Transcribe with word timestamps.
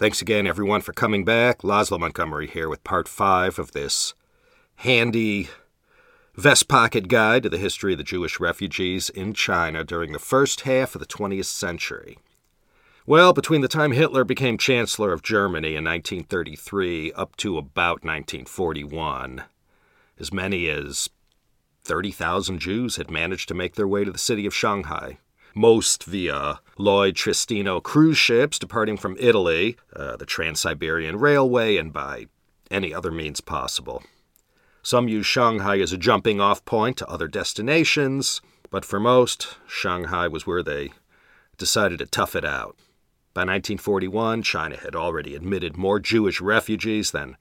Thanks 0.00 0.22
again, 0.22 0.46
everyone, 0.46 0.80
for 0.80 0.94
coming 0.94 1.26
back. 1.26 1.58
Laszlo 1.58 2.00
Montgomery 2.00 2.46
here 2.46 2.70
with 2.70 2.82
part 2.84 3.06
five 3.06 3.58
of 3.58 3.72
this 3.72 4.14
handy 4.76 5.50
vest 6.34 6.68
pocket 6.68 7.06
guide 7.06 7.42
to 7.42 7.50
the 7.50 7.58
history 7.58 7.92
of 7.92 7.98
the 7.98 8.02
Jewish 8.02 8.40
refugees 8.40 9.10
in 9.10 9.34
China 9.34 9.84
during 9.84 10.12
the 10.12 10.18
first 10.18 10.62
half 10.62 10.94
of 10.94 11.00
the 11.00 11.06
20th 11.06 11.44
century. 11.44 12.16
Well, 13.04 13.34
between 13.34 13.60
the 13.60 13.68
time 13.68 13.92
Hitler 13.92 14.24
became 14.24 14.56
Chancellor 14.56 15.12
of 15.12 15.22
Germany 15.22 15.76
in 15.76 15.84
1933 15.84 17.12
up 17.12 17.36
to 17.36 17.58
about 17.58 18.02
1941, 18.02 19.42
as 20.18 20.32
many 20.32 20.70
as 20.70 21.10
30,000 21.84 22.58
Jews 22.58 22.96
had 22.96 23.10
managed 23.10 23.48
to 23.48 23.54
make 23.54 23.74
their 23.74 23.86
way 23.86 24.04
to 24.04 24.10
the 24.10 24.16
city 24.16 24.46
of 24.46 24.54
Shanghai, 24.54 25.18
most 25.54 26.04
via 26.04 26.60
Lloyd 26.78 27.14
Triestino 27.14 27.82
cruise 27.82 28.18
ships 28.18 28.58
departing 28.58 28.96
from 28.96 29.16
Italy, 29.18 29.76
uh, 29.94 30.16
the 30.16 30.26
Trans 30.26 30.60
Siberian 30.60 31.18
Railway, 31.18 31.76
and 31.76 31.92
by 31.92 32.26
any 32.70 32.94
other 32.94 33.10
means 33.10 33.40
possible. 33.40 34.02
Some 34.82 35.08
use 35.08 35.26
Shanghai 35.26 35.78
as 35.80 35.92
a 35.92 35.98
jumping 35.98 36.40
off 36.40 36.64
point 36.64 36.96
to 36.98 37.08
other 37.08 37.28
destinations, 37.28 38.40
but 38.70 38.84
for 38.84 38.98
most, 38.98 39.56
Shanghai 39.66 40.28
was 40.28 40.46
where 40.46 40.62
they 40.62 40.92
decided 41.58 41.98
to 41.98 42.06
tough 42.06 42.34
it 42.34 42.44
out. 42.44 42.76
By 43.34 43.42
1941, 43.42 44.42
China 44.42 44.76
had 44.76 44.96
already 44.96 45.36
admitted 45.36 45.76
more 45.76 46.00
Jewish 46.00 46.40
refugees 46.40 47.10
than 47.10 47.36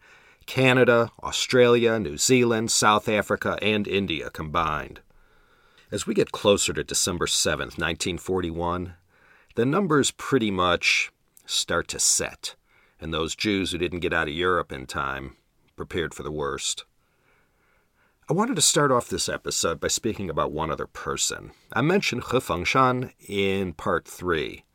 Canada, 0.46 1.12
Australia, 1.23 1.99
New 1.99 2.18
Zealand, 2.18 2.71
South 2.71 3.07
Africa, 3.07 3.57
and 3.62 3.88
India 3.88 4.30
combined. 4.30 4.99
As 5.91 6.05
we 6.05 6.13
get 6.13 6.31
closer 6.31 6.71
to 6.71 6.84
December 6.84 7.25
7th, 7.25 7.79
1941, 7.79 8.93
the 9.55 9.66
numbers 9.66 10.12
pretty 10.12 10.52
much 10.52 11.12
start 11.48 11.88
to 11.88 11.99
set, 11.99 12.53
and 13.02 13.12
those 13.12 13.35
Jews 13.35 13.71
who 13.71 13.79
didn't 13.79 14.02
get 14.02 14.13
out 14.13 14.27
of 14.27 14.34
Europe 14.35 14.71
in 14.71 14.85
time 14.85 15.35
prepared 15.76 16.13
for 16.13 16.21
the 16.21 16.31
worst. 16.31 16.85
I 18.29 18.34
wanted 18.34 18.55
to 18.57 18.62
start 18.62 18.91
off 18.91 19.09
this 19.09 19.27
episode 19.27 19.79
by 19.79 19.87
speaking 19.87 20.29
about 20.29 20.51
one 20.51 20.70
other 20.70 20.85
person. 20.85 21.54
I 21.73 21.81
mentioned 21.81 22.26
He 22.26 22.37
Fengshan 22.37 23.12
in 23.27 23.74
part 23.74 24.07
three. 24.07 24.65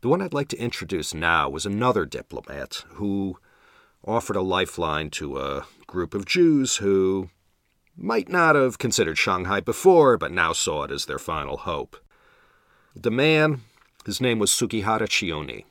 The 0.00 0.08
one 0.08 0.20
I'd 0.20 0.34
like 0.34 0.48
to 0.48 0.60
introduce 0.60 1.14
now 1.14 1.48
was 1.48 1.66
another 1.66 2.04
diplomat 2.04 2.84
who 2.94 3.38
offered 4.04 4.34
a 4.34 4.42
lifeline 4.42 5.10
to 5.10 5.38
a 5.38 5.66
group 5.86 6.14
of 6.14 6.26
Jews 6.26 6.78
who 6.78 7.30
might 7.98 8.28
not 8.28 8.54
have 8.54 8.78
considered 8.78 9.18
Shanghai 9.18 9.60
before, 9.60 10.16
but 10.16 10.32
now 10.32 10.52
saw 10.52 10.84
it 10.84 10.90
as 10.90 11.06
their 11.06 11.18
final 11.18 11.58
hope. 11.58 11.96
The 12.94 13.10
man, 13.10 13.62
his 14.06 14.20
name 14.20 14.38
was 14.38 14.52
Sugihara 14.52 15.08
Chiune. 15.08 15.64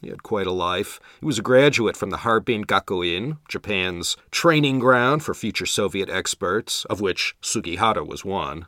He 0.00 0.08
had 0.08 0.22
quite 0.22 0.46
a 0.46 0.52
life. 0.52 0.98
He 1.20 1.26
was 1.26 1.38
a 1.38 1.42
graduate 1.42 1.96
from 1.96 2.10
the 2.10 2.18
Harbin 2.18 2.64
Gakuin, 2.64 3.38
Japan's 3.48 4.16
training 4.30 4.78
ground 4.78 5.22
for 5.22 5.34
future 5.34 5.66
Soviet 5.66 6.08
experts, 6.08 6.86
of 6.86 7.02
which 7.02 7.36
Sugihara 7.42 8.02
was 8.04 8.24
one. 8.24 8.66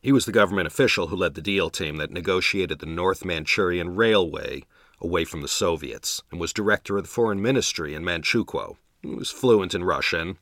He 0.00 0.10
was 0.10 0.26
the 0.26 0.32
government 0.32 0.66
official 0.66 1.08
who 1.08 1.16
led 1.16 1.34
the 1.34 1.40
deal 1.40 1.70
team 1.70 1.96
that 1.96 2.10
negotiated 2.10 2.80
the 2.80 2.86
North 2.86 3.24
Manchurian 3.24 3.94
Railway 3.94 4.64
away 5.00 5.24
from 5.24 5.42
the 5.42 5.48
Soviets 5.48 6.22
and 6.30 6.40
was 6.40 6.52
director 6.52 6.96
of 6.96 7.04
the 7.04 7.08
foreign 7.08 7.40
ministry 7.40 7.94
in 7.94 8.04
Manchukuo. 8.04 8.76
He 9.02 9.14
was 9.14 9.30
fluent 9.30 9.74
in 9.74 9.84
Russian. 9.84 10.38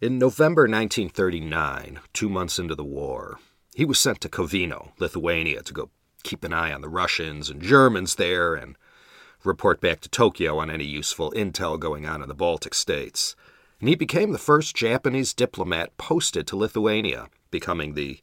In 0.00 0.18
November 0.18 0.62
1939, 0.62 2.00
two 2.12 2.28
months 2.28 2.58
into 2.58 2.74
the 2.74 2.84
war, 2.84 3.38
he 3.76 3.84
was 3.84 3.98
sent 3.98 4.20
to 4.22 4.28
Kovno, 4.28 4.90
Lithuania, 4.98 5.62
to 5.62 5.72
go 5.72 5.90
keep 6.24 6.42
an 6.42 6.52
eye 6.52 6.72
on 6.72 6.80
the 6.80 6.88
Russians 6.88 7.48
and 7.48 7.62
Germans 7.62 8.16
there 8.16 8.56
and 8.56 8.76
report 9.44 9.80
back 9.80 10.00
to 10.00 10.08
Tokyo 10.08 10.58
on 10.58 10.68
any 10.68 10.84
useful 10.84 11.30
intel 11.30 11.78
going 11.78 12.06
on 12.06 12.22
in 12.22 12.28
the 12.28 12.34
Baltic 12.34 12.74
states. 12.74 13.36
And 13.78 13.88
he 13.88 13.94
became 13.94 14.32
the 14.32 14.38
first 14.38 14.74
Japanese 14.74 15.32
diplomat 15.32 15.96
posted 15.96 16.48
to 16.48 16.56
Lithuania, 16.56 17.28
becoming 17.52 17.94
the 17.94 18.18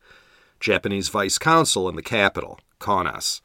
Japanese 0.60 1.08
vice 1.08 1.38
consul 1.38 1.88
in 1.88 1.96
the 1.96 2.02
capital, 2.02 2.60
Kaunas. 2.82 3.40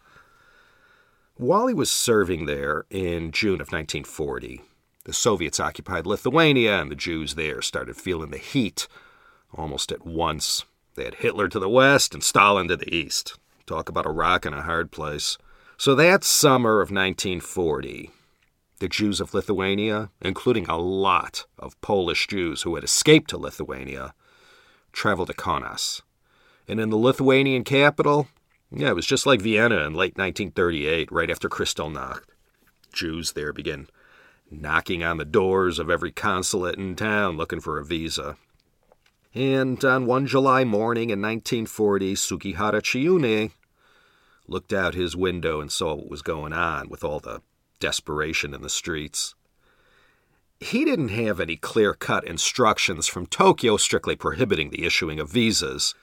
While 1.36 1.68
he 1.68 1.74
was 1.74 1.92
serving 1.92 2.46
there 2.46 2.86
in 2.90 3.30
June 3.30 3.60
of 3.60 3.70
1940, 3.70 4.62
the 5.06 5.12
Soviets 5.12 5.60
occupied 5.60 6.04
Lithuania 6.04 6.80
and 6.80 6.90
the 6.90 6.96
Jews 6.96 7.36
there 7.36 7.62
started 7.62 7.96
feeling 7.96 8.30
the 8.30 8.38
heat 8.38 8.88
almost 9.54 9.92
at 9.92 10.04
once. 10.04 10.64
They 10.96 11.04
had 11.04 11.14
Hitler 11.14 11.46
to 11.48 11.60
the 11.60 11.68
west 11.68 12.12
and 12.12 12.24
Stalin 12.24 12.66
to 12.66 12.76
the 12.76 12.92
east. 12.92 13.38
Talk 13.66 13.88
about 13.88 14.04
a 14.04 14.10
rock 14.10 14.44
and 14.44 14.52
a 14.52 14.62
hard 14.62 14.90
place. 14.90 15.38
So 15.78 15.94
that 15.94 16.24
summer 16.24 16.80
of 16.80 16.90
1940, 16.90 18.10
the 18.80 18.88
Jews 18.88 19.20
of 19.20 19.32
Lithuania, 19.32 20.10
including 20.20 20.66
a 20.66 20.76
lot 20.76 21.46
of 21.56 21.80
Polish 21.80 22.26
Jews 22.26 22.62
who 22.62 22.74
had 22.74 22.82
escaped 22.82 23.30
to 23.30 23.38
Lithuania, 23.38 24.12
traveled 24.90 25.28
to 25.28 25.34
Kaunas. 25.34 26.02
And 26.66 26.80
in 26.80 26.90
the 26.90 26.96
Lithuanian 26.96 27.62
capital, 27.62 28.26
yeah, 28.72 28.88
it 28.88 28.96
was 28.96 29.06
just 29.06 29.24
like 29.24 29.40
Vienna 29.40 29.86
in 29.86 29.94
late 29.94 30.18
1938, 30.18 31.12
right 31.12 31.30
after 31.30 31.48
Kristallnacht. 31.48 32.22
Jews 32.92 33.32
there 33.34 33.52
began 33.52 33.86
knocking 34.50 35.02
on 35.02 35.16
the 35.16 35.24
doors 35.24 35.78
of 35.78 35.90
every 35.90 36.12
consulate 36.12 36.78
in 36.78 36.94
town 36.96 37.36
looking 37.36 37.60
for 37.60 37.78
a 37.78 37.84
visa. 37.84 38.36
And 39.34 39.84
on 39.84 40.06
one 40.06 40.26
July 40.26 40.64
morning 40.64 41.10
in 41.10 41.20
1940, 41.20 42.14
Sugihara 42.14 42.80
Chiune 42.80 43.50
looked 44.48 44.72
out 44.72 44.94
his 44.94 45.16
window 45.16 45.60
and 45.60 45.70
saw 45.70 45.94
what 45.94 46.08
was 46.08 46.22
going 46.22 46.52
on 46.52 46.88
with 46.88 47.04
all 47.04 47.20
the 47.20 47.42
desperation 47.78 48.54
in 48.54 48.62
the 48.62 48.70
streets. 48.70 49.34
He 50.58 50.86
didn't 50.86 51.08
have 51.08 51.38
any 51.38 51.56
clear 51.56 51.92
cut 51.92 52.24
instructions 52.24 53.06
from 53.06 53.26
Tokyo 53.26 53.76
strictly 53.76 54.16
prohibiting 54.16 54.70
the 54.70 54.86
issuing 54.86 55.20
of 55.20 55.28
visas. 55.28 55.94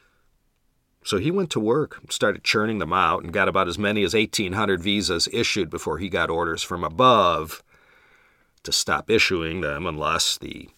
So 1.03 1.17
he 1.17 1.31
went 1.31 1.49
to 1.51 1.59
work, 1.59 1.99
started 2.09 2.43
churning 2.43 2.77
them 2.77 2.93
out, 2.93 3.23
and 3.23 3.33
got 3.33 3.47
about 3.47 3.67
as 3.67 3.79
many 3.79 4.03
as 4.03 4.13
1,800 4.13 4.81
visas 4.81 5.27
issued 5.33 5.69
before 5.71 5.97
he 5.97 6.07
got 6.07 6.29
orders 6.29 6.61
from 6.61 6.83
above 6.83 7.63
to 8.63 8.71
stop 8.71 9.09
issuing 9.09 9.61
them 9.61 9.85
unless 9.85 10.37
the 10.37 10.69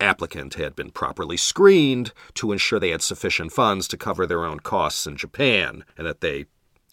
applicant 0.00 0.54
had 0.54 0.74
been 0.74 0.90
properly 0.90 1.36
screened 1.36 2.12
to 2.34 2.52
ensure 2.52 2.80
they 2.80 2.90
had 2.90 3.02
sufficient 3.02 3.52
funds 3.52 3.86
to 3.88 3.96
cover 3.96 4.26
their 4.26 4.44
own 4.44 4.58
costs 4.60 5.06
in 5.06 5.16
Japan 5.16 5.84
and 5.96 6.06
that 6.06 6.20
they 6.20 6.46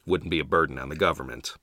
wouldn't 0.06 0.32
be 0.32 0.40
a 0.40 0.46
burden 0.46 0.78
on 0.78 0.90
the 0.90 0.96
government. 0.96 1.56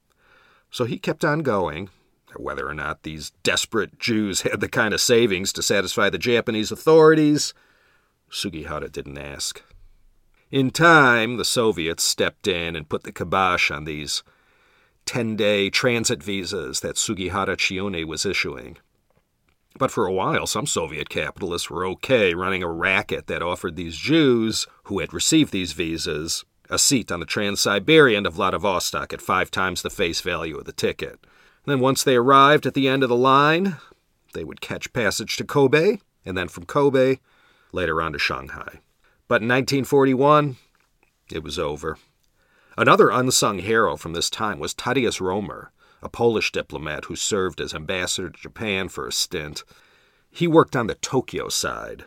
So 0.70 0.84
he 0.84 0.98
kept 0.98 1.24
on 1.24 1.40
going. 1.40 1.90
Whether 2.36 2.68
or 2.68 2.74
not 2.74 3.02
these 3.02 3.30
desperate 3.42 3.98
Jews 3.98 4.40
had 4.42 4.60
the 4.60 4.68
kind 4.68 4.92
of 4.92 5.00
savings 5.00 5.52
to 5.54 5.62
satisfy 5.62 6.10
the 6.10 6.18
Japanese 6.18 6.70
authorities, 6.70 7.54
Sugihara 8.30 8.88
didn't 8.88 9.18
ask. 9.18 9.62
In 10.50 10.70
time, 10.70 11.38
the 11.38 11.44
Soviets 11.44 12.02
stepped 12.02 12.46
in 12.46 12.76
and 12.76 12.88
put 12.88 13.02
the 13.02 13.12
kibosh 13.12 13.70
on 13.70 13.84
these 13.84 14.22
10 15.06 15.36
day 15.36 15.70
transit 15.70 16.22
visas 16.22 16.80
that 16.80 16.98
Sugihara 16.98 17.56
Chiune 17.56 18.04
was 18.04 18.26
issuing. 18.26 18.76
But 19.78 19.90
for 19.90 20.06
a 20.06 20.12
while, 20.12 20.46
some 20.46 20.66
Soviet 20.66 21.08
capitalists 21.08 21.70
were 21.70 21.86
okay 21.86 22.34
running 22.34 22.62
a 22.62 22.70
racket 22.70 23.26
that 23.26 23.42
offered 23.42 23.76
these 23.76 23.96
Jews 23.96 24.66
who 24.84 25.00
had 25.00 25.12
received 25.12 25.52
these 25.52 25.72
visas 25.72 26.44
a 26.68 26.78
seat 26.78 27.12
on 27.12 27.20
the 27.20 27.26
Trans 27.26 27.60
Siberian 27.60 28.24
to 28.24 28.30
Vladivostok 28.30 29.12
at 29.12 29.20
five 29.20 29.50
times 29.50 29.82
the 29.82 29.90
face 29.90 30.20
value 30.20 30.56
of 30.56 30.64
the 30.64 30.72
ticket. 30.72 31.18
And 31.64 31.72
then 31.72 31.80
once 31.80 32.02
they 32.02 32.16
arrived 32.16 32.66
at 32.66 32.74
the 32.74 32.88
end 32.88 33.02
of 33.02 33.08
the 33.08 33.16
line, 33.16 33.76
they 34.32 34.44
would 34.44 34.60
catch 34.60 34.92
passage 34.92 35.36
to 35.36 35.44
Kobe, 35.44 35.98
and 36.24 36.36
then 36.36 36.48
from 36.48 36.64
Kobe, 36.64 37.18
later 37.72 38.02
on 38.02 38.12
to 38.12 38.18
Shanghai. 38.18 38.80
But 39.28 39.42
in 39.42 39.48
1941, 39.48 40.56
it 41.30 41.42
was 41.42 41.58
over. 41.58 41.98
Another 42.78 43.08
unsung 43.08 43.60
hero 43.60 43.96
from 43.96 44.12
this 44.12 44.28
time 44.28 44.58
was 44.58 44.74
Tadeusz 44.74 45.18
Romer, 45.18 45.72
a 46.02 46.10
Polish 46.10 46.52
diplomat 46.52 47.06
who 47.06 47.16
served 47.16 47.58
as 47.58 47.72
ambassador 47.72 48.28
to 48.28 48.38
Japan 48.38 48.90
for 48.90 49.08
a 49.08 49.12
stint. 49.12 49.64
He 50.30 50.46
worked 50.46 50.76
on 50.76 50.86
the 50.86 50.94
Tokyo 50.96 51.48
side 51.48 52.04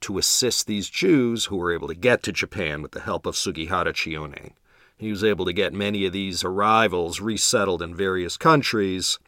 to 0.00 0.16
assist 0.16 0.66
these 0.66 0.88
Jews 0.88 1.46
who 1.46 1.56
were 1.56 1.70
able 1.70 1.88
to 1.88 1.94
get 1.94 2.22
to 2.22 2.32
Japan 2.32 2.80
with 2.80 2.92
the 2.92 3.00
help 3.00 3.26
of 3.26 3.36
Sugihara 3.36 3.92
Chiune. 3.92 4.52
He 4.96 5.10
was 5.10 5.22
able 5.22 5.44
to 5.44 5.52
get 5.52 5.74
many 5.74 6.06
of 6.06 6.14
these 6.14 6.42
arrivals 6.42 7.20
resettled 7.20 7.82
in 7.82 7.94
various 7.94 8.38
countries 8.38 9.18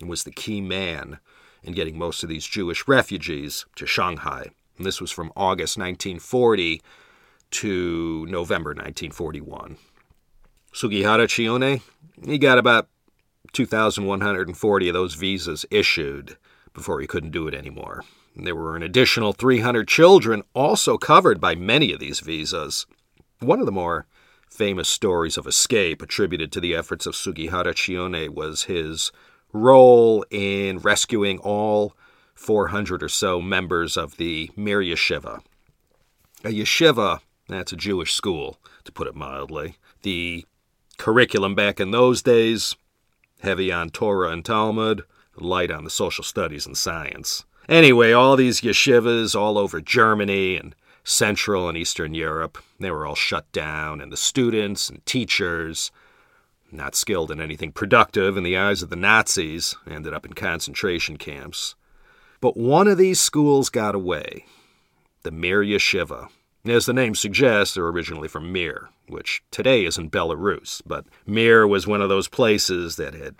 and 0.00 0.08
was 0.08 0.24
the 0.24 0.30
key 0.30 0.62
man 0.62 1.18
in 1.62 1.74
getting 1.74 1.98
most 1.98 2.22
of 2.22 2.30
these 2.30 2.46
Jewish 2.46 2.88
refugees 2.88 3.66
to 3.76 3.86
Shanghai. 3.86 4.48
And 4.78 4.86
this 4.86 5.02
was 5.02 5.10
from 5.10 5.32
August 5.36 5.76
1940 5.76 6.80
to 7.50 8.26
November 8.30 8.70
1941. 8.70 9.76
Sugihara 10.72 11.26
Chiune, 11.26 11.82
he 12.24 12.38
got 12.38 12.58
about 12.58 12.88
2,140 13.52 14.88
of 14.88 14.94
those 14.94 15.14
visas 15.14 15.66
issued 15.70 16.36
before 16.72 17.00
he 17.00 17.06
couldn't 17.06 17.32
do 17.32 17.48
it 17.48 17.54
anymore. 17.54 18.04
There 18.36 18.54
were 18.54 18.76
an 18.76 18.82
additional 18.82 19.32
300 19.32 19.88
children 19.88 20.42
also 20.54 20.96
covered 20.96 21.40
by 21.40 21.56
many 21.56 21.92
of 21.92 21.98
these 21.98 22.20
visas. 22.20 22.86
One 23.40 23.58
of 23.58 23.66
the 23.66 23.72
more 23.72 24.06
famous 24.48 24.88
stories 24.88 25.36
of 25.36 25.46
escape 25.46 26.00
attributed 26.02 26.52
to 26.52 26.60
the 26.60 26.74
efforts 26.74 27.06
of 27.06 27.16
Sugihara 27.16 27.74
Chiune 27.74 28.30
was 28.30 28.64
his 28.64 29.10
role 29.52 30.24
in 30.30 30.78
rescuing 30.78 31.38
all 31.38 31.94
400 32.34 33.02
or 33.02 33.08
so 33.08 33.40
members 33.40 33.96
of 33.96 34.16
the 34.16 34.50
Mir 34.56 34.80
Yeshiva. 34.80 35.40
A 36.44 36.48
yeshiva, 36.48 37.20
that's 37.48 37.72
a 37.72 37.76
Jewish 37.76 38.14
school, 38.14 38.58
to 38.84 38.92
put 38.92 39.08
it 39.08 39.14
mildly. 39.14 39.76
The 40.02 40.46
curriculum 41.00 41.54
back 41.54 41.80
in 41.80 41.92
those 41.92 42.20
days, 42.20 42.76
heavy 43.40 43.72
on 43.72 43.88
Torah 43.88 44.32
and 44.32 44.44
Talmud, 44.44 45.02
light 45.34 45.70
on 45.70 45.84
the 45.84 45.88
social 45.88 46.22
studies 46.22 46.66
and 46.66 46.76
science. 46.76 47.46
Anyway, 47.70 48.12
all 48.12 48.36
these 48.36 48.60
yeshivas 48.60 49.34
all 49.34 49.56
over 49.56 49.80
Germany 49.80 50.56
and 50.56 50.74
Central 51.02 51.70
and 51.70 51.78
Eastern 51.78 52.12
Europe, 52.12 52.58
they 52.78 52.90
were 52.90 53.06
all 53.06 53.14
shut 53.14 53.50
down, 53.50 54.02
and 54.02 54.12
the 54.12 54.16
students 54.18 54.90
and 54.90 55.04
teachers, 55.06 55.90
not 56.70 56.94
skilled 56.94 57.30
in 57.30 57.40
anything 57.40 57.72
productive 57.72 58.36
in 58.36 58.44
the 58.44 58.58
eyes 58.58 58.82
of 58.82 58.90
the 58.90 58.96
Nazis, 58.96 59.74
ended 59.90 60.12
up 60.12 60.26
in 60.26 60.34
concentration 60.34 61.16
camps. 61.16 61.76
But 62.42 62.58
one 62.58 62.86
of 62.86 62.98
these 62.98 63.20
schools 63.20 63.70
got 63.70 63.94
away 63.94 64.44
the 65.22 65.30
Mir 65.30 65.62
Yeshiva. 65.62 66.28
As 66.64 66.84
the 66.84 66.92
name 66.92 67.14
suggests, 67.14 67.74
they're 67.74 67.86
originally 67.86 68.28
from 68.28 68.52
Mir, 68.52 68.90
which 69.08 69.42
today 69.50 69.86
is 69.86 69.96
in 69.96 70.10
Belarus, 70.10 70.82
but 70.84 71.06
Mir 71.26 71.66
was 71.66 71.86
one 71.86 72.02
of 72.02 72.10
those 72.10 72.28
places 72.28 72.96
that 72.96 73.14
had 73.14 73.36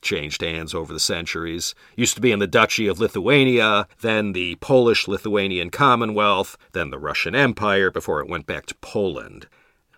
changed 0.00 0.42
hands 0.42 0.72
over 0.72 0.92
the 0.92 1.00
centuries. 1.00 1.74
Used 1.96 2.14
to 2.14 2.20
be 2.20 2.30
in 2.30 2.38
the 2.38 2.46
Duchy 2.46 2.86
of 2.86 3.00
Lithuania, 3.00 3.88
then 4.00 4.32
the 4.32 4.56
Polish 4.56 5.08
Lithuanian 5.08 5.70
Commonwealth, 5.70 6.56
then 6.72 6.90
the 6.90 6.98
Russian 6.98 7.34
Empire 7.34 7.90
before 7.90 8.20
it 8.20 8.28
went 8.28 8.46
back 8.46 8.66
to 8.66 8.76
Poland. 8.76 9.48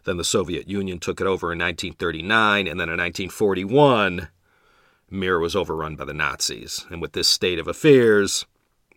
Then 0.05 0.17
the 0.17 0.25
Soviet 0.25 0.67
Union 0.67 1.01
took 1.01 1.21
it 1.21 1.27
over 1.27 1.53
in 1.53 1.59
1939, 1.59 2.67
and 2.67 2.81
then 2.81 2.89
in 2.89 2.99
1941, 2.99 4.29
Mir 5.11 5.39
was 5.39 5.57
overrun 5.57 5.97
by 5.97 6.05
the 6.05 6.15
Nazis. 6.15 6.87
And 6.91 7.03
with 7.03 7.13
this 7.13 7.29
state 7.29 7.59
of 7.59 7.69
affairs, 7.69 8.47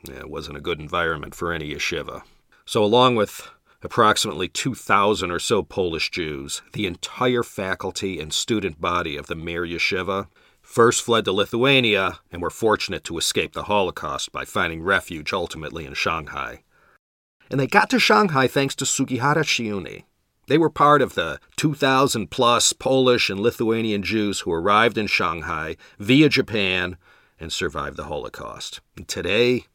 it 0.07 0.29
wasn't 0.29 0.57
a 0.57 0.61
good 0.61 0.79
environment 0.79 1.35
for 1.35 1.51
any 1.51 1.73
yeshiva. 1.73 2.21
So, 2.65 2.83
along 2.83 3.15
with 3.15 3.49
approximately 3.83 4.47
2,000 4.47 5.31
or 5.31 5.39
so 5.39 5.63
Polish 5.63 6.09
Jews, 6.11 6.61
the 6.73 6.85
entire 6.85 7.43
faculty 7.43 8.19
and 8.19 8.33
student 8.33 8.81
body 8.81 9.15
of 9.17 9.27
the 9.27 9.35
Mir 9.35 9.65
Yeshiva 9.65 10.27
first 10.61 11.01
fled 11.01 11.25
to 11.25 11.31
Lithuania 11.31 12.19
and 12.31 12.41
were 12.41 12.49
fortunate 12.49 13.03
to 13.05 13.17
escape 13.17 13.53
the 13.53 13.63
Holocaust 13.63 14.31
by 14.31 14.45
finding 14.45 14.81
refuge 14.81 15.31
ultimately 15.31 15.85
in 15.85 15.93
Shanghai. 15.93 16.63
And 17.49 17.59
they 17.59 17.67
got 17.67 17.89
to 17.91 17.99
Shanghai 17.99 18.47
thanks 18.47 18.75
to 18.75 18.85
Sugihara 18.85 19.43
Chiune. 19.43 20.03
They 20.47 20.57
were 20.57 20.69
part 20.69 21.01
of 21.01 21.15
the 21.15 21.39
2,000 21.57 22.31
plus 22.31 22.73
Polish 22.73 23.29
and 23.29 23.39
Lithuanian 23.39 24.03
Jews 24.03 24.41
who 24.41 24.51
arrived 24.51 24.97
in 24.97 25.07
Shanghai 25.07 25.75
via 25.99 26.29
Japan 26.29 26.97
and 27.39 27.51
survived 27.51 27.97
the 27.97 28.05
Holocaust. 28.05 28.81
And 28.95 29.07
today, 29.07 29.65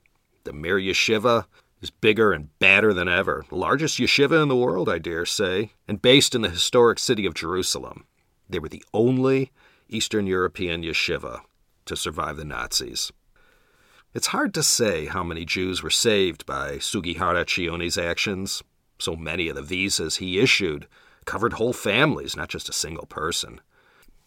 the 0.44 0.52
Mir 0.52 0.78
Yeshiva 0.78 1.46
is 1.82 1.90
bigger 1.90 2.32
and 2.32 2.56
badder 2.61 2.94
than 2.94 3.08
ever, 3.08 3.44
the 3.49 3.56
largest 3.56 3.99
yeshiva 3.99 4.40
in 4.40 4.49
the 4.49 4.56
world, 4.56 4.88
I 4.88 4.99
dare 4.99 5.26
say, 5.26 5.73
and 5.88 6.00
based 6.00 6.34
in 6.34 6.43
the 6.43 6.49
historic 6.49 6.99
city 6.99 7.26
of 7.26 7.34
Jerusalem. 7.34 8.06
They 8.49 8.61
were 8.61 8.69
the 8.69 8.84
only 8.94 9.50
Eastern 9.88 10.26
European 10.26 10.82
yeshiva 10.82 11.40
to 11.87 11.96
survive 11.96 12.37
the 12.37 12.44
Nazis. 12.44 13.12
It's 14.14 14.29
hard 14.29 14.55
to 14.55 14.62
say 14.62 15.06
how 15.06 15.25
many 15.25 15.44
Jews 15.44 15.82
were 15.82 15.90
saved 15.90 16.46
by 16.46 16.79
Sugihara 16.79 17.44
Chiune's 17.44 17.99
actions. 17.99 18.62
So 18.99 19.17
many 19.17 19.49
of 19.49 19.56
the 19.56 19.62
visas 19.62 20.17
he 20.17 20.38
issued 20.38 20.87
covered 21.25 21.55
whole 21.55 21.73
families, 21.73 22.37
not 22.37 22.49
just 22.49 22.69
a 22.69 22.75
single 22.75 23.06
person. 23.06 23.61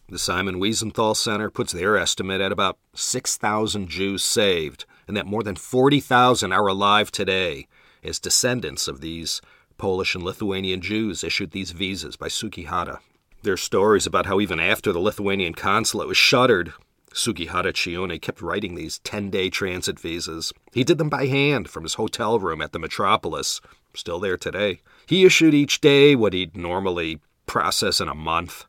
The 0.08 0.18
Simon 0.18 0.60
Wiesenthal 0.60 1.16
Center 1.16 1.50
puts 1.50 1.72
their 1.72 1.96
estimate 1.96 2.40
at 2.40 2.52
about 2.52 2.78
6,000 2.94 3.88
Jews 3.88 4.24
saved, 4.24 4.84
and 5.06 5.16
that 5.16 5.26
more 5.26 5.42
than 5.42 5.56
40,000 5.56 6.52
are 6.52 6.66
alive 6.66 7.10
today 7.10 7.66
as 8.02 8.18
descendants 8.18 8.88
of 8.88 9.00
these 9.00 9.40
Polish 9.78 10.14
and 10.14 10.24
Lithuanian 10.24 10.80
Jews 10.80 11.22
issued 11.22 11.50
these 11.50 11.72
visas 11.72 12.16
by 12.16 12.28
Sugihara 12.28 13.00
there's 13.46 13.62
stories 13.62 14.06
about 14.06 14.26
how 14.26 14.40
even 14.40 14.60
after 14.60 14.92
the 14.92 14.98
Lithuanian 14.98 15.54
consulate 15.54 16.08
was 16.08 16.16
shuttered, 16.16 16.72
Sugihara 17.14 17.72
Chiune 17.72 18.20
kept 18.20 18.42
writing 18.42 18.74
these 18.74 18.98
10 18.98 19.30
day 19.30 19.48
transit 19.48 19.98
visas. 19.98 20.52
He 20.72 20.84
did 20.84 20.98
them 20.98 21.08
by 21.08 21.26
hand 21.26 21.70
from 21.70 21.84
his 21.84 21.94
hotel 21.94 22.38
room 22.38 22.60
at 22.60 22.72
the 22.72 22.78
metropolis, 22.78 23.60
still 23.94 24.18
there 24.18 24.36
today. 24.36 24.80
He 25.06 25.24
issued 25.24 25.54
each 25.54 25.80
day 25.80 26.14
what 26.14 26.32
he'd 26.32 26.56
normally 26.56 27.20
process 27.46 28.00
in 28.00 28.08
a 28.08 28.14
month. 28.14 28.66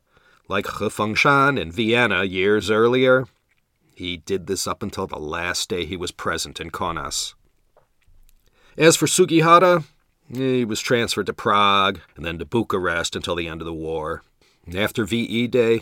Like 0.48 0.66
He 0.66 0.86
Fengshan 0.86 1.60
in 1.60 1.70
Vienna 1.72 2.24
years 2.24 2.70
earlier, 2.70 3.26
he 3.98 4.16
did 4.16 4.46
this 4.46 4.68
up 4.68 4.80
until 4.80 5.08
the 5.08 5.18
last 5.18 5.68
day 5.68 5.84
he 5.84 5.96
was 5.96 6.12
present 6.12 6.60
in 6.60 6.70
Kaunas. 6.70 7.34
As 8.76 8.94
for 8.94 9.08
Sugihara, 9.08 9.82
he 10.32 10.64
was 10.64 10.80
transferred 10.80 11.26
to 11.26 11.32
Prague 11.32 11.98
and 12.14 12.24
then 12.24 12.38
to 12.38 12.44
Bucharest 12.44 13.16
until 13.16 13.34
the 13.34 13.48
end 13.48 13.60
of 13.60 13.66
the 13.66 13.74
war. 13.74 14.22
After 14.72 15.04
VE 15.04 15.48
Day, 15.48 15.80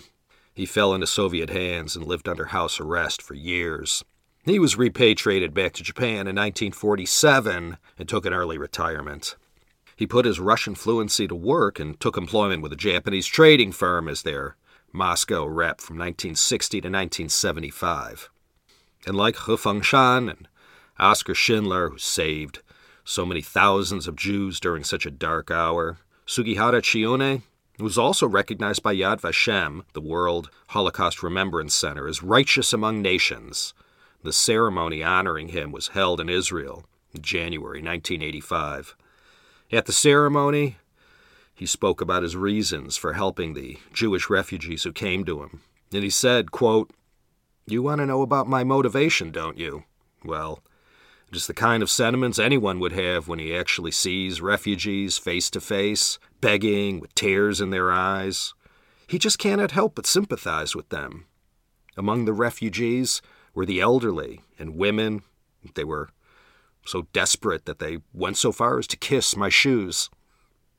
he 0.54 0.64
fell 0.64 0.94
into 0.94 1.06
Soviet 1.06 1.50
hands 1.50 1.94
and 1.94 2.06
lived 2.06 2.26
under 2.26 2.46
house 2.46 2.80
arrest 2.80 3.20
for 3.20 3.34
years. 3.34 4.02
He 4.46 4.58
was 4.58 4.78
repatriated 4.78 5.52
back 5.52 5.74
to 5.74 5.82
Japan 5.82 6.26
in 6.26 6.36
1947 6.36 7.76
and 7.98 8.08
took 8.08 8.24
an 8.24 8.32
early 8.32 8.56
retirement. 8.56 9.36
He 9.94 10.06
put 10.06 10.24
his 10.24 10.40
Russian 10.40 10.74
fluency 10.74 11.28
to 11.28 11.34
work 11.34 11.78
and 11.78 12.00
took 12.00 12.16
employment 12.16 12.62
with 12.62 12.72
a 12.72 12.76
Japanese 12.76 13.26
trading 13.26 13.72
firm 13.72 14.08
as 14.08 14.22
their 14.22 14.56
Moscow 14.93 15.47
rep 15.47 15.81
from 15.81 15.97
1960 15.97 16.81
to 16.81 16.88
1975. 16.88 18.31
And 19.06 19.17
like 19.17 19.37
He 19.37 19.53
Fengshan 19.56 20.31
and 20.31 20.49
Oskar 20.99 21.35
Schindler, 21.35 21.91
who 21.91 21.99
saved 21.99 22.61
so 23.05 23.27
many 23.27 23.43
thousands 23.43 24.09
of 24.09 24.17
Jews 24.17 24.59
during 24.59 24.85
such 24.85 25.06
a 25.06 25.11
dark 25.11 25.50
hour, 25.50 25.99
Sugihara 26.27 26.83
Chiune 26.83 27.43
he 27.77 27.83
was 27.83 27.99
also 27.99 28.27
recognized 28.27 28.83
by 28.83 28.94
Yad 28.94 29.21
Vashem, 29.21 29.83
the 29.93 30.00
World 30.00 30.49
Holocaust 30.69 31.23
Remembrance 31.23 31.75
Center, 31.75 32.09
as 32.09 32.23
righteous 32.23 32.73
among 32.73 33.03
nations. 33.03 33.75
The 34.23 34.33
ceremony 34.33 35.03
honoring 35.03 35.49
him 35.49 35.73
was 35.73 35.88
held 35.88 36.19
in 36.19 36.31
Israel 36.31 36.87
in 37.12 37.21
January 37.21 37.83
1985. 37.83 38.97
At 39.71 39.85
the 39.85 39.93
ceremony, 39.93 40.79
he 41.56 41.67
spoke 41.67 42.03
about 42.03 42.23
his 42.23 42.37
reasons 42.37 42.97
for 42.97 43.14
helping 43.14 43.55
the 43.55 43.79
Jewish 43.93 44.29
refugees 44.29 44.85
who 44.85 44.93
came 44.93 45.25
to 45.25 45.43
him. 45.43 45.62
And 45.93 46.05
he 46.05 46.11
said, 46.11 46.53
quote, 46.53 46.91
You 47.67 47.82
want 47.82 48.00
to 48.00 48.06
know 48.06 48.20
about 48.20 48.47
my 48.47 48.62
motivation, 48.62 49.30
don't 49.30 49.57
you? 49.57 49.85
Well, 50.23 50.62
just 51.33 51.49
the 51.49 51.54
kind 51.54 51.83
of 51.83 51.90
sentiments 51.90 52.38
anyone 52.38 52.78
would 52.78 52.92
have 52.92 53.26
when 53.26 53.38
he 53.38 53.57
actually 53.57 53.90
sees 53.90 54.42
refugees 54.42 55.16
face 55.16 55.49
to 55.50 55.61
face, 55.61 56.19
begging 56.42 57.00
with 57.00 57.14
tears 57.14 57.61
in 57.61 57.71
their 57.71 57.90
eyes. 57.90 58.52
He 59.07 59.19
just 59.19 59.38
cannot 59.38 59.71
help 59.71 59.95
but 59.95 60.07
sympathize 60.07 60.76
with 60.76 60.90
them. 60.90 61.25
Among 61.97 62.26
the 62.26 62.33
refugees 62.35 63.23
were 63.54 63.64
the 63.64 63.80
elderly 63.80 64.42
and 64.59 64.76
women. 64.76 65.23
They 65.75 65.85
were 65.85 66.11
so 66.85 67.07
desperate 67.14 67.64
that 67.64 67.78
they 67.78 67.99
went 68.12 68.37
so 68.37 68.52
far 68.52 68.78
as 68.78 68.87
to 68.88 68.97
kiss 68.97 69.37
my 69.37 69.49
shoes. 69.49 70.11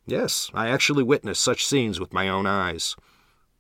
Yes, 0.07 0.49
I 0.53 0.69
actually 0.69 1.03
witnessed 1.03 1.43
such 1.43 1.65
scenes 1.65 1.99
with 1.99 2.13
my 2.13 2.29
own 2.29 2.45
eyes. 2.47 2.95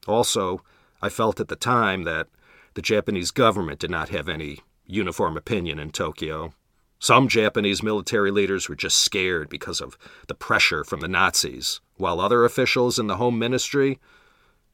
Also, 0.07 0.63
I 1.01 1.09
felt 1.09 1.41
at 1.41 1.49
the 1.49 1.57
time 1.57 2.03
that 2.03 2.27
the 2.73 2.81
Japanese 2.81 3.31
government 3.31 3.79
did 3.79 3.91
not 3.91 4.09
have 4.09 4.29
any 4.29 4.59
uniform 4.85 5.35
opinion 5.35 5.77
in 5.77 5.91
Tokyo. 5.91 6.53
Some 6.99 7.27
Japanese 7.27 7.83
military 7.83 8.31
leaders 8.31 8.69
were 8.69 8.75
just 8.75 8.99
scared 8.99 9.49
because 9.49 9.81
of 9.81 9.97
the 10.27 10.33
pressure 10.33 10.85
from 10.85 11.01
the 11.01 11.09
Nazis, 11.09 11.81
while 11.97 12.21
other 12.21 12.45
officials 12.45 12.97
in 12.97 13.07
the 13.07 13.17
Home 13.17 13.37
Ministry 13.37 13.99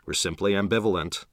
were 0.05 0.13
simply 0.13 0.53
ambivalent. 0.53 1.25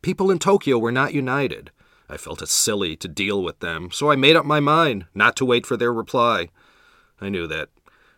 People 0.00 0.30
in 0.30 0.38
Tokyo 0.38 0.78
were 0.78 0.90
not 0.90 1.12
united. 1.12 1.70
I 2.08 2.16
felt 2.16 2.40
it 2.40 2.48
silly 2.48 2.96
to 2.96 3.06
deal 3.06 3.42
with 3.42 3.60
them, 3.60 3.90
so 3.92 4.10
I 4.10 4.16
made 4.16 4.34
up 4.34 4.46
my 4.46 4.60
mind 4.60 5.04
not 5.14 5.36
to 5.36 5.44
wait 5.44 5.66
for 5.66 5.76
their 5.76 5.92
reply. 5.92 6.48
I 7.20 7.28
knew 7.28 7.46
that 7.48 7.68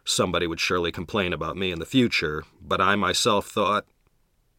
somebody 0.04 0.46
would 0.46 0.60
surely 0.60 0.92
complain 0.92 1.32
about 1.32 1.56
me 1.56 1.70
in 1.70 1.78
the 1.78 1.86
future, 1.86 2.44
but 2.60 2.80
I 2.80 2.96
myself 2.96 3.46
thought 3.46 3.86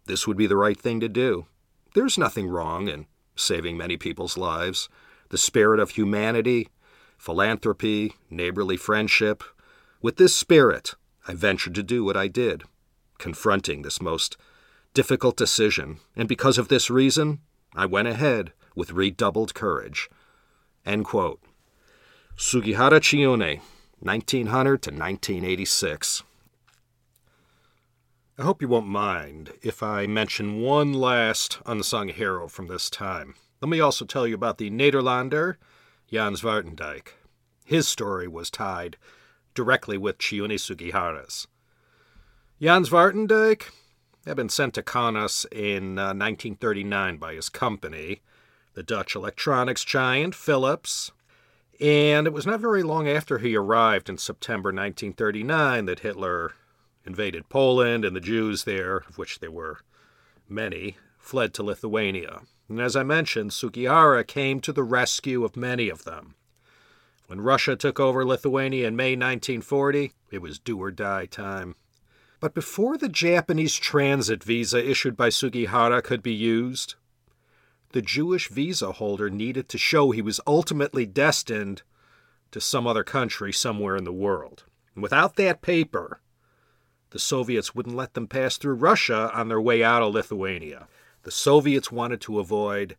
this 0.05 0.27
would 0.27 0.37
be 0.37 0.47
the 0.47 0.57
right 0.57 0.79
thing 0.79 0.99
to 0.99 1.09
do. 1.09 1.45
There's 1.93 2.17
nothing 2.17 2.47
wrong 2.47 2.87
in 2.87 3.05
saving 3.35 3.77
many 3.77 3.97
people's 3.97 4.37
lives. 4.37 4.89
The 5.29 5.37
spirit 5.37 5.79
of 5.79 5.91
humanity 5.91 6.69
philanthropy, 7.23 8.11
neighborly 8.29 8.75
friendship. 8.75 9.45
With 10.01 10.17
this 10.17 10.35
spirit, 10.35 10.95
I 11.25 11.33
ventured 11.33 11.73
to 11.75 11.81
do 11.81 12.03
what 12.03 12.17
I 12.17 12.27
did, 12.27 12.63
confronting 13.17 13.81
this 13.81 14.01
most 14.01 14.35
difficult 14.93 15.37
decision, 15.37 15.99
and 16.17 16.27
because 16.27 16.57
of 16.57 16.67
this 16.67 16.89
reason, 16.89 17.39
I 17.73 17.85
went 17.85 18.09
ahead 18.09 18.51
with 18.75 18.91
redoubled 18.91 19.53
courage. 19.53 20.09
End 20.85 21.05
quote. 21.05 21.39
Sugihara 22.35 22.99
Chiune, 22.99 23.61
1900 24.03 24.81
to 24.81 24.89
1986. 24.89 26.23
I 28.37 28.41
hope 28.41 28.61
you 28.61 28.67
won't 28.67 28.87
mind 28.87 29.53
if 29.61 29.81
I 29.81 30.07
mention 30.07 30.61
one 30.61 30.91
last 30.91 31.59
unsung 31.65 32.09
hero 32.09 32.47
from 32.47 32.67
this 32.67 32.89
time. 32.89 33.35
Let 33.61 33.69
me 33.69 33.79
also 33.79 34.03
tell 34.03 34.27
you 34.27 34.35
about 34.35 34.57
the 34.57 34.69
Nederlander, 34.69 35.55
Jan 36.11 36.33
Zwartendijk. 36.33 37.13
His 37.63 37.87
story 37.87 38.27
was 38.27 38.49
tied 38.49 38.97
directly 39.53 39.97
with 39.97 40.17
Chiune 40.17 40.59
Sugihara's. 40.59 41.47
Jan 42.59 42.83
Zwartendijk 42.83 43.71
had 44.25 44.35
been 44.35 44.49
sent 44.49 44.73
to 44.73 44.83
Kaunas 44.83 45.45
in 45.51 45.97
uh, 45.97 46.11
1939 46.13 47.17
by 47.17 47.35
his 47.35 47.47
company, 47.47 48.21
the 48.73 48.83
Dutch 48.83 49.15
electronics 49.15 49.85
giant 49.85 50.35
Philips, 50.35 51.11
and 51.83 52.25
it 52.25 52.31
was 52.31 52.45
not 52.45 52.61
very 52.61 52.81
long 52.81 53.09
after 53.09 53.39
he 53.39 53.57
arrived 53.57 54.07
in 54.07 54.17
September 54.17 54.69
1939 54.69 55.85
that 55.85 55.99
Hitler 55.99 56.53
invaded 57.05 57.49
Poland, 57.49 58.05
and 58.05 58.15
the 58.15 58.21
Jews 58.21 58.63
there, 58.63 59.03
of 59.09 59.17
which 59.17 59.39
there 59.39 59.51
were 59.51 59.79
many, 60.47 60.95
fled 61.17 61.53
to 61.53 61.63
Lithuania. 61.63 62.43
And 62.69 62.79
as 62.79 62.95
I 62.95 63.03
mentioned, 63.03 63.51
Sugihara 63.51 64.23
came 64.23 64.61
to 64.61 64.71
the 64.71 64.83
rescue 64.83 65.43
of 65.43 65.57
many 65.57 65.89
of 65.89 66.05
them. 66.05 66.35
When 67.27 67.41
Russia 67.41 67.75
took 67.75 67.99
over 67.99 68.25
Lithuania 68.25 68.87
in 68.87 68.95
May 68.95 69.17
1940, 69.17 70.13
it 70.31 70.41
was 70.41 70.59
do 70.59 70.81
or 70.81 70.91
die 70.91 71.25
time. 71.25 71.75
But 72.39 72.53
before 72.53 72.97
the 72.97 73.09
Japanese 73.09 73.75
transit 73.75 74.41
visa 74.41 74.81
issued 74.81 75.17
by 75.17 75.27
Sugihara 75.27 76.01
could 76.01 76.23
be 76.23 76.33
used, 76.33 76.95
the 77.93 78.01
Jewish 78.01 78.49
visa 78.49 78.91
holder 78.91 79.29
needed 79.29 79.69
to 79.69 79.77
show 79.77 80.11
he 80.11 80.21
was 80.21 80.41
ultimately 80.45 81.05
destined 81.05 81.83
to 82.51 82.59
some 82.59 82.85
other 82.85 83.03
country 83.03 83.53
somewhere 83.53 83.95
in 83.95 84.03
the 84.03 84.11
world. 84.11 84.65
And 84.95 85.01
without 85.01 85.35
that 85.35 85.61
paper, 85.61 86.19
the 87.11 87.19
Soviets 87.19 87.73
wouldn't 87.73 87.95
let 87.95 88.15
them 88.15 88.27
pass 88.27 88.57
through 88.57 88.73
Russia 88.73 89.31
on 89.33 89.47
their 89.47 89.61
way 89.61 89.83
out 89.83 90.01
of 90.01 90.13
Lithuania. 90.13 90.87
The 91.21 91.31
Soviets 91.31 91.91
wanted 91.91 92.19
to 92.21 92.39
avoid 92.39 92.97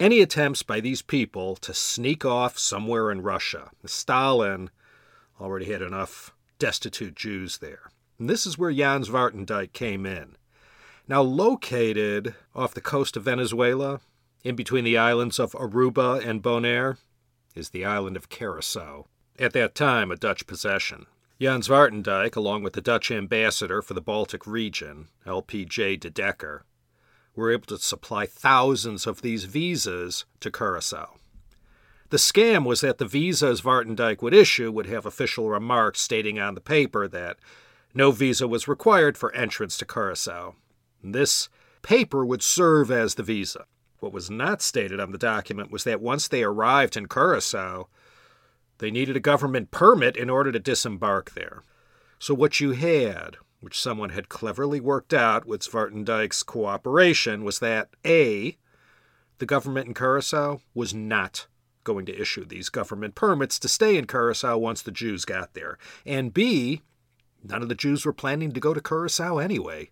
any 0.00 0.20
attempts 0.20 0.64
by 0.64 0.80
these 0.80 1.02
people 1.02 1.54
to 1.56 1.72
sneak 1.72 2.24
off 2.24 2.58
somewhere 2.58 3.12
in 3.12 3.22
Russia. 3.22 3.70
Stalin 3.86 4.70
already 5.40 5.66
had 5.66 5.80
enough 5.80 6.34
destitute 6.58 7.14
Jews 7.14 7.58
there. 7.58 7.90
And 8.18 8.28
this 8.28 8.46
is 8.46 8.58
where 8.58 8.72
Jan 8.72 9.04
Zwartendijk 9.04 9.72
came 9.72 10.04
in. 10.04 10.36
Now, 11.06 11.22
located 11.22 12.34
off 12.54 12.74
the 12.74 12.80
coast 12.80 13.16
of 13.16 13.24
Venezuela, 13.24 14.00
in 14.44 14.54
between 14.54 14.84
the 14.84 14.98
islands 14.98 15.40
of 15.40 15.52
Aruba 15.52 16.24
and 16.24 16.42
Bonaire, 16.42 16.98
is 17.54 17.70
the 17.70 17.84
island 17.84 18.16
of 18.16 18.28
Curacao, 18.28 19.06
at 19.38 19.54
that 19.54 19.74
time 19.74 20.10
a 20.10 20.16
Dutch 20.16 20.46
possession. 20.46 21.06
Jan 21.40 21.62
Zwartendijk, 21.62 22.36
along 22.36 22.62
with 22.62 22.74
the 22.74 22.80
Dutch 22.80 23.10
ambassador 23.10 23.82
for 23.82 23.94
the 23.94 24.00
Baltic 24.00 24.46
region, 24.46 25.08
LPJ 25.26 25.98
de 25.98 26.10
Decker, 26.10 26.64
were 27.34 27.50
able 27.50 27.66
to 27.66 27.78
supply 27.78 28.26
thousands 28.26 29.06
of 29.06 29.22
these 29.22 29.44
visas 29.44 30.24
to 30.40 30.50
Curacao. 30.50 31.16
The 32.10 32.18
scam 32.18 32.64
was 32.64 32.82
that 32.82 32.98
the 32.98 33.06
visas 33.06 33.62
Zwartendijk 33.62 34.22
would 34.22 34.34
issue 34.34 34.70
would 34.70 34.86
have 34.86 35.04
official 35.06 35.48
remarks 35.48 36.00
stating 36.00 36.38
on 36.38 36.54
the 36.54 36.60
paper 36.60 37.08
that 37.08 37.38
no 37.92 38.12
visa 38.12 38.46
was 38.46 38.68
required 38.68 39.18
for 39.18 39.34
entrance 39.34 39.76
to 39.78 39.84
Curacao. 39.84 40.54
This 41.02 41.48
paper 41.82 42.24
would 42.24 42.42
serve 42.42 42.90
as 42.90 43.16
the 43.16 43.22
visa. 43.22 43.66
What 44.00 44.12
was 44.12 44.30
not 44.30 44.60
stated 44.60 45.00
on 45.00 45.12
the 45.12 45.18
document 45.18 45.70
was 45.70 45.84
that 45.84 46.00
once 46.00 46.28
they 46.28 46.42
arrived 46.42 46.96
in 46.96 47.08
Curacao, 47.08 47.88
they 48.78 48.90
needed 48.90 49.16
a 49.16 49.20
government 49.20 49.70
permit 49.70 50.16
in 50.16 50.28
order 50.28 50.52
to 50.52 50.58
disembark 50.58 51.32
there. 51.32 51.62
So, 52.18 52.34
what 52.34 52.60
you 52.60 52.72
had, 52.72 53.36
which 53.60 53.80
someone 53.80 54.10
had 54.10 54.28
cleverly 54.28 54.80
worked 54.80 55.14
out 55.14 55.46
with 55.46 55.62
Zwartendijk's 55.62 56.42
cooperation, 56.42 57.44
was 57.44 57.60
that 57.60 57.90
A, 58.04 58.56
the 59.38 59.46
government 59.46 59.88
in 59.88 59.94
Curacao 59.94 60.60
was 60.74 60.94
not 60.94 61.46
going 61.84 62.06
to 62.06 62.20
issue 62.20 62.44
these 62.44 62.70
government 62.70 63.14
permits 63.14 63.58
to 63.58 63.68
stay 63.68 63.96
in 63.96 64.06
Curacao 64.06 64.56
once 64.58 64.82
the 64.82 64.90
Jews 64.90 65.24
got 65.24 65.54
there, 65.54 65.78
and 66.04 66.32
B, 66.32 66.82
none 67.42 67.62
of 67.62 67.68
the 67.68 67.74
Jews 67.74 68.04
were 68.04 68.12
planning 68.12 68.52
to 68.52 68.60
go 68.60 68.74
to 68.74 68.80
Curacao 68.80 69.38
anyway. 69.38 69.90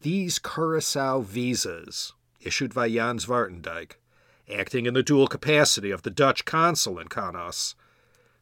These 0.00 0.38
Curacao 0.38 1.20
visas, 1.20 2.14
issued 2.40 2.74
by 2.74 2.88
Jan 2.88 3.18
Zwartendijk, 3.18 3.92
acting 4.52 4.86
in 4.86 4.94
the 4.94 5.02
dual 5.02 5.26
capacity 5.26 5.90
of 5.90 6.02
the 6.02 6.10
Dutch 6.10 6.44
consul 6.44 6.98
in 6.98 7.08
Kaunas, 7.08 7.74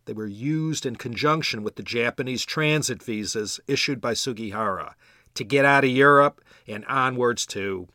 they 0.06 0.12
were 0.12 0.26
used 0.26 0.86
in 0.86 0.96
conjunction 0.96 1.62
with 1.62 1.76
the 1.76 1.82
Japanese 1.82 2.44
transit 2.44 3.02
visas 3.02 3.60
issued 3.66 4.00
by 4.00 4.14
Sugihara 4.14 4.94
to 5.34 5.44
get 5.44 5.64
out 5.64 5.84
of 5.84 5.90
Europe 5.90 6.40
and 6.66 6.84
onwards 6.86 7.44
to 7.46 7.88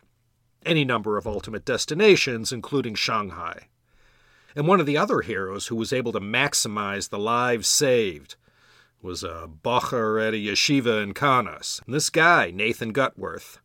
any 0.66 0.86
number 0.86 1.18
of 1.18 1.26
ultimate 1.26 1.66
destinations, 1.66 2.52
including 2.52 2.96
Shanghai. 2.96 3.68
And 4.56 4.68
one 4.68 4.80
of 4.80 4.86
the 4.86 4.98
other 4.98 5.22
heroes 5.22 5.68
who 5.68 5.76
was 5.76 5.94
able 5.94 6.12
to 6.12 6.20
maximize 6.20 7.10
the 7.10 7.18
lives 7.18 7.68
saved 7.68 8.36
was 9.02 9.24
a 9.24 9.50
bacher 9.64 10.26
at 10.26 10.34
a 10.34 10.38
yeshiva 10.38 11.02
in 11.02 11.14
Kaunas. 11.14 11.84
And 11.86 11.96
this 11.96 12.10
guy, 12.10 12.52
Nathan 12.52 12.94
Gutwirth, 12.94 13.58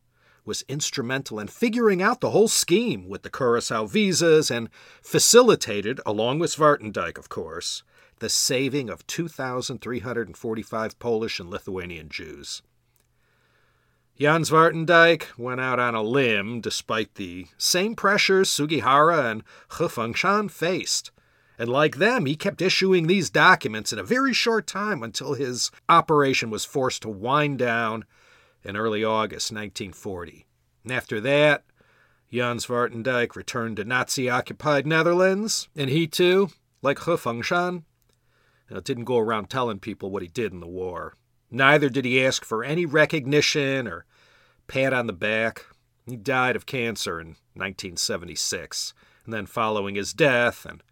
was 0.46 0.64
instrumental 0.68 1.38
in 1.40 1.48
figuring 1.48 2.00
out 2.00 2.20
the 2.20 2.30
whole 2.30 2.48
scheme 2.48 3.08
with 3.08 3.22
the 3.22 3.30
Curacao 3.30 3.86
visas 3.86 4.50
and 4.50 4.70
facilitated, 5.02 6.00
along 6.06 6.38
with 6.38 6.54
Zwartendijk, 6.54 7.18
of 7.18 7.28
course, 7.28 7.82
the 8.20 8.28
saving 8.28 8.88
of 8.88 9.06
2,345 9.06 10.98
Polish 10.98 11.40
and 11.40 11.50
Lithuanian 11.50 12.08
Jews. 12.08 12.62
Jan 14.18 14.44
Zwartendijk 14.44 15.36
went 15.36 15.60
out 15.60 15.78
on 15.78 15.94
a 15.94 16.02
limb 16.02 16.62
despite 16.62 17.16
the 17.16 17.48
same 17.58 17.94
pressures 17.94 18.48
Sugihara 18.48 19.30
and 19.30 19.42
He 19.76 19.84
Fengshan 19.84 20.50
faced. 20.50 21.10
And 21.58 21.68
like 21.68 21.96
them, 21.96 22.24
he 22.24 22.34
kept 22.36 22.62
issuing 22.62 23.06
these 23.06 23.28
documents 23.28 23.92
in 23.92 23.98
a 23.98 24.04
very 24.04 24.32
short 24.32 24.66
time 24.66 25.02
until 25.02 25.34
his 25.34 25.70
operation 25.88 26.48
was 26.48 26.64
forced 26.64 27.02
to 27.02 27.10
wind 27.10 27.58
down 27.58 28.04
in 28.66 28.76
early 28.76 29.04
August 29.04 29.52
1940. 29.52 30.44
And 30.82 30.92
after 30.92 31.20
that, 31.20 31.64
Jan 32.32 32.58
Zwartendijk 32.58 33.36
returned 33.36 33.76
to 33.76 33.84
Nazi 33.84 34.28
occupied 34.28 34.86
Netherlands, 34.86 35.68
and 35.76 35.88
he 35.88 36.08
too, 36.08 36.48
like 36.82 36.98
He 36.98 37.12
Fengshan, 37.12 37.84
uh, 38.70 38.80
didn't 38.80 39.04
go 39.04 39.18
around 39.18 39.48
telling 39.48 39.78
people 39.78 40.10
what 40.10 40.22
he 40.22 40.28
did 40.28 40.52
in 40.52 40.58
the 40.58 40.66
war. 40.66 41.14
Neither 41.48 41.88
did 41.88 42.04
he 42.04 42.24
ask 42.24 42.44
for 42.44 42.64
any 42.64 42.84
recognition 42.84 43.86
or 43.86 44.04
pat 44.66 44.92
on 44.92 45.06
the 45.06 45.12
back. 45.12 45.64
He 46.04 46.16
died 46.16 46.56
of 46.56 46.66
cancer 46.66 47.20
in 47.20 47.36
1976, 47.54 48.92
and 49.24 49.32
then 49.32 49.46
following 49.46 49.94
his 49.94 50.12
death, 50.12 50.66
and 50.66 50.82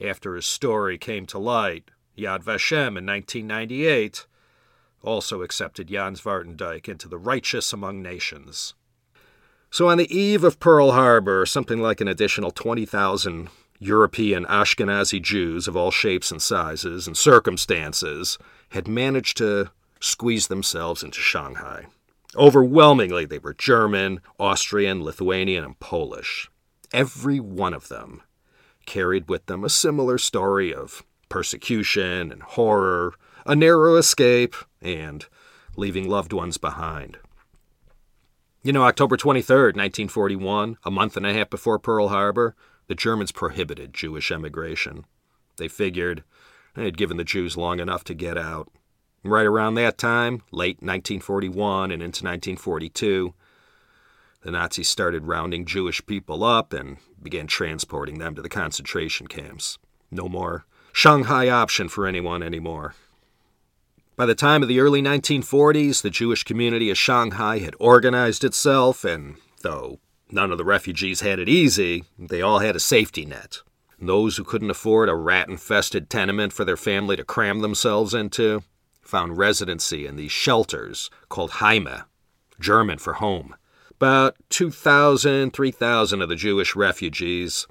after 0.00 0.36
his 0.36 0.46
story 0.46 0.96
came 0.96 1.26
to 1.26 1.38
light, 1.38 1.90
Yad 2.16 2.44
Vashem 2.44 2.96
in 2.96 3.06
1998 3.06 4.26
also 5.02 5.42
accepted 5.42 5.88
Jan 5.88 6.14
Zwartendijk 6.14 6.88
into 6.88 7.08
the 7.08 7.18
righteous 7.18 7.72
among 7.72 8.02
nations. 8.02 8.74
So 9.70 9.88
on 9.88 9.98
the 9.98 10.16
eve 10.16 10.44
of 10.44 10.60
Pearl 10.60 10.92
Harbor, 10.92 11.44
something 11.44 11.80
like 11.80 12.00
an 12.00 12.08
additional 12.08 12.50
20,000 12.50 13.48
European 13.78 14.44
Ashkenazi 14.46 15.22
Jews 15.22 15.68
of 15.68 15.76
all 15.76 15.90
shapes 15.90 16.30
and 16.30 16.42
sizes 16.42 17.06
and 17.06 17.16
circumstances 17.16 18.38
had 18.70 18.88
managed 18.88 19.36
to 19.36 19.70
squeeze 20.00 20.48
themselves 20.48 21.02
into 21.02 21.20
Shanghai. 21.20 21.86
Overwhelmingly, 22.36 23.24
they 23.24 23.38
were 23.38 23.54
German, 23.54 24.20
Austrian, 24.38 25.02
Lithuanian, 25.02 25.64
and 25.64 25.78
Polish. 25.80 26.50
Every 26.92 27.40
one 27.40 27.74
of 27.74 27.88
them 27.88 28.22
carried 28.86 29.28
with 29.28 29.46
them 29.46 29.64
a 29.64 29.68
similar 29.68 30.18
story 30.18 30.74
of 30.74 31.04
persecution 31.28 32.32
and 32.32 32.42
horror, 32.42 33.14
a 33.48 33.56
narrow 33.56 33.96
escape, 33.96 34.54
and 34.82 35.24
leaving 35.74 36.06
loved 36.06 36.34
ones 36.34 36.58
behind. 36.58 37.16
You 38.62 38.74
know, 38.74 38.82
October 38.82 39.16
23rd, 39.16 39.74
1941, 39.74 40.76
a 40.84 40.90
month 40.90 41.16
and 41.16 41.24
a 41.24 41.32
half 41.32 41.48
before 41.48 41.78
Pearl 41.78 42.08
Harbor, 42.08 42.54
the 42.88 42.94
Germans 42.94 43.32
prohibited 43.32 43.94
Jewish 43.94 44.30
emigration. 44.30 45.06
They 45.56 45.66
figured 45.66 46.24
they 46.74 46.84
had 46.84 46.98
given 46.98 47.16
the 47.16 47.24
Jews 47.24 47.56
long 47.56 47.80
enough 47.80 48.04
to 48.04 48.14
get 48.14 48.36
out. 48.36 48.70
Right 49.24 49.46
around 49.46 49.74
that 49.74 49.96
time, 49.96 50.42
late 50.52 50.82
1941 50.82 51.90
and 51.90 52.02
into 52.02 52.24
1942, 52.24 53.32
the 54.42 54.50
Nazis 54.50 54.90
started 54.90 55.26
rounding 55.26 55.64
Jewish 55.64 56.04
people 56.04 56.44
up 56.44 56.74
and 56.74 56.98
began 57.22 57.46
transporting 57.46 58.18
them 58.18 58.34
to 58.34 58.42
the 58.42 58.50
concentration 58.50 59.26
camps. 59.26 59.78
No 60.10 60.28
more 60.28 60.66
Shanghai 60.92 61.48
option 61.48 61.88
for 61.88 62.06
anyone 62.06 62.42
anymore. 62.42 62.94
By 64.18 64.26
the 64.26 64.34
time 64.34 64.62
of 64.62 64.68
the 64.68 64.80
early 64.80 65.00
1940s, 65.00 66.02
the 66.02 66.10
Jewish 66.10 66.44
community 66.44 66.90
of 66.90 66.98
Shanghai 66.98 67.60
had 67.60 67.74
organized 67.78 68.44
itself, 68.44 69.02
and 69.02 69.36
though 69.62 70.00
None 70.30 70.52
of 70.52 70.58
the 70.58 70.64
refugees 70.64 71.20
had 71.20 71.38
it 71.38 71.48
easy, 71.48 72.04
they 72.18 72.42
all 72.42 72.58
had 72.58 72.76
a 72.76 72.80
safety 72.80 73.24
net. 73.24 73.60
those 74.00 74.36
who 74.36 74.44
couldn't 74.44 74.70
afford 74.70 75.08
a 75.08 75.14
rat 75.14 75.48
infested 75.48 76.10
tenement 76.10 76.52
for 76.52 76.64
their 76.64 76.76
family 76.76 77.16
to 77.16 77.24
cram 77.24 77.60
themselves 77.60 78.14
into 78.14 78.62
found 79.00 79.38
residency 79.38 80.06
in 80.06 80.16
these 80.16 80.30
shelters 80.30 81.10
called 81.28 81.52
Heime, 81.52 82.04
German 82.60 82.98
for 82.98 83.14
home. 83.14 83.56
About 83.90 84.36
2,000, 84.50 85.52
3,000 85.52 86.22
of 86.22 86.28
the 86.28 86.36
Jewish 86.36 86.76
refugees 86.76 87.66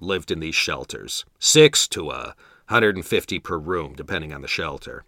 lived 0.00 0.30
in 0.30 0.40
these 0.40 0.54
shelters, 0.54 1.24
six 1.38 1.88
to 1.88 2.10
a 2.10 2.36
150 2.68 3.38
per 3.38 3.58
room, 3.58 3.94
depending 3.94 4.32
on 4.32 4.42
the 4.42 4.48
shelter. 4.48 5.04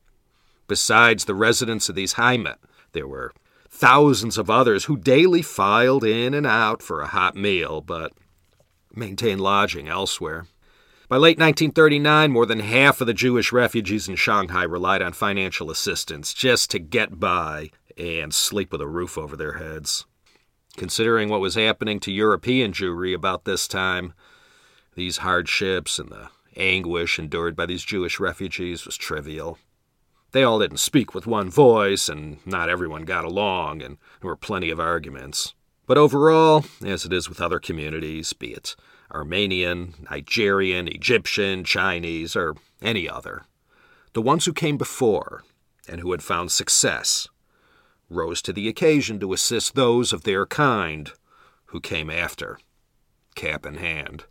Besides 0.66 1.24
the 1.24 1.34
residents 1.34 1.88
of 1.88 1.94
these 1.94 2.14
Heimat, 2.14 2.56
there 2.92 3.08
were 3.08 3.32
thousands 3.68 4.38
of 4.38 4.48
others 4.48 4.84
who 4.84 4.96
daily 4.96 5.42
filed 5.42 6.04
in 6.04 6.32
and 6.32 6.46
out 6.46 6.82
for 6.82 7.00
a 7.00 7.08
hot 7.08 7.34
meal, 7.34 7.80
but 7.80 8.12
maintained 8.94 9.40
lodging 9.40 9.88
elsewhere. 9.88 10.46
By 11.08 11.16
late 11.16 11.38
1939, 11.38 12.30
more 12.30 12.46
than 12.46 12.60
half 12.60 13.00
of 13.00 13.06
the 13.06 13.12
Jewish 13.12 13.52
refugees 13.52 14.08
in 14.08 14.16
Shanghai 14.16 14.62
relied 14.62 15.02
on 15.02 15.12
financial 15.12 15.70
assistance 15.70 16.32
just 16.32 16.70
to 16.70 16.78
get 16.78 17.20
by 17.20 17.70
and 17.98 18.32
sleep 18.32 18.72
with 18.72 18.80
a 18.80 18.86
roof 18.86 19.18
over 19.18 19.36
their 19.36 19.54
heads. 19.54 20.06
Considering 20.76 21.28
what 21.28 21.40
was 21.40 21.54
happening 21.54 22.00
to 22.00 22.10
European 22.10 22.72
Jewry 22.72 23.14
about 23.14 23.44
this 23.44 23.68
time, 23.68 24.14
these 24.94 25.18
hardships 25.18 25.98
and 25.98 26.10
the 26.10 26.30
anguish 26.56 27.18
endured 27.18 27.54
by 27.54 27.66
these 27.66 27.84
Jewish 27.84 28.18
refugees 28.18 28.86
was 28.86 28.96
trivial. 28.96 29.58
They 30.34 30.42
all 30.42 30.58
didn't 30.58 30.78
speak 30.78 31.14
with 31.14 31.28
one 31.28 31.48
voice, 31.48 32.08
and 32.08 32.44
not 32.44 32.68
everyone 32.68 33.04
got 33.04 33.24
along, 33.24 33.82
and 33.82 33.98
there 34.20 34.28
were 34.28 34.34
plenty 34.34 34.68
of 34.68 34.80
arguments. 34.80 35.54
But 35.86 35.96
overall, 35.96 36.64
as 36.84 37.04
it 37.04 37.12
is 37.12 37.28
with 37.28 37.40
other 37.40 37.60
communities, 37.60 38.32
be 38.32 38.52
it 38.52 38.74
Armenian, 39.12 39.94
Nigerian, 40.10 40.88
Egyptian, 40.88 41.62
Chinese, 41.62 42.34
or 42.34 42.56
any 42.82 43.08
other, 43.08 43.44
the 44.12 44.20
ones 44.20 44.44
who 44.44 44.52
came 44.52 44.76
before 44.76 45.44
and 45.88 46.00
who 46.00 46.10
had 46.10 46.20
found 46.20 46.50
success 46.50 47.28
rose 48.10 48.42
to 48.42 48.52
the 48.52 48.66
occasion 48.66 49.20
to 49.20 49.34
assist 49.34 49.76
those 49.76 50.12
of 50.12 50.24
their 50.24 50.46
kind 50.46 51.12
who 51.66 51.80
came 51.80 52.10
after, 52.10 52.58
cap 53.36 53.64
in 53.64 53.76
hand. 53.76 54.24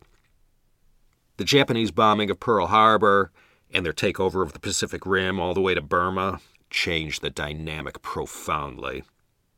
The 1.38 1.46
Japanese 1.46 1.92
bombing 1.92 2.30
of 2.30 2.42
Pearl 2.42 2.68
Harbor 2.68 3.32
and 3.74 3.86
their 3.86 3.94
takeover 3.94 4.44
of 4.44 4.54
the 4.54 4.60
Pacific 4.60 5.06
Rim 5.06 5.40
all 5.40 5.54
the 5.54 5.62
way 5.62 5.74
to 5.74 5.82
Burma 5.82 6.40
changed 6.70 7.22
the 7.22 7.30
dynamic 7.30 8.02
profoundly. 8.02 9.04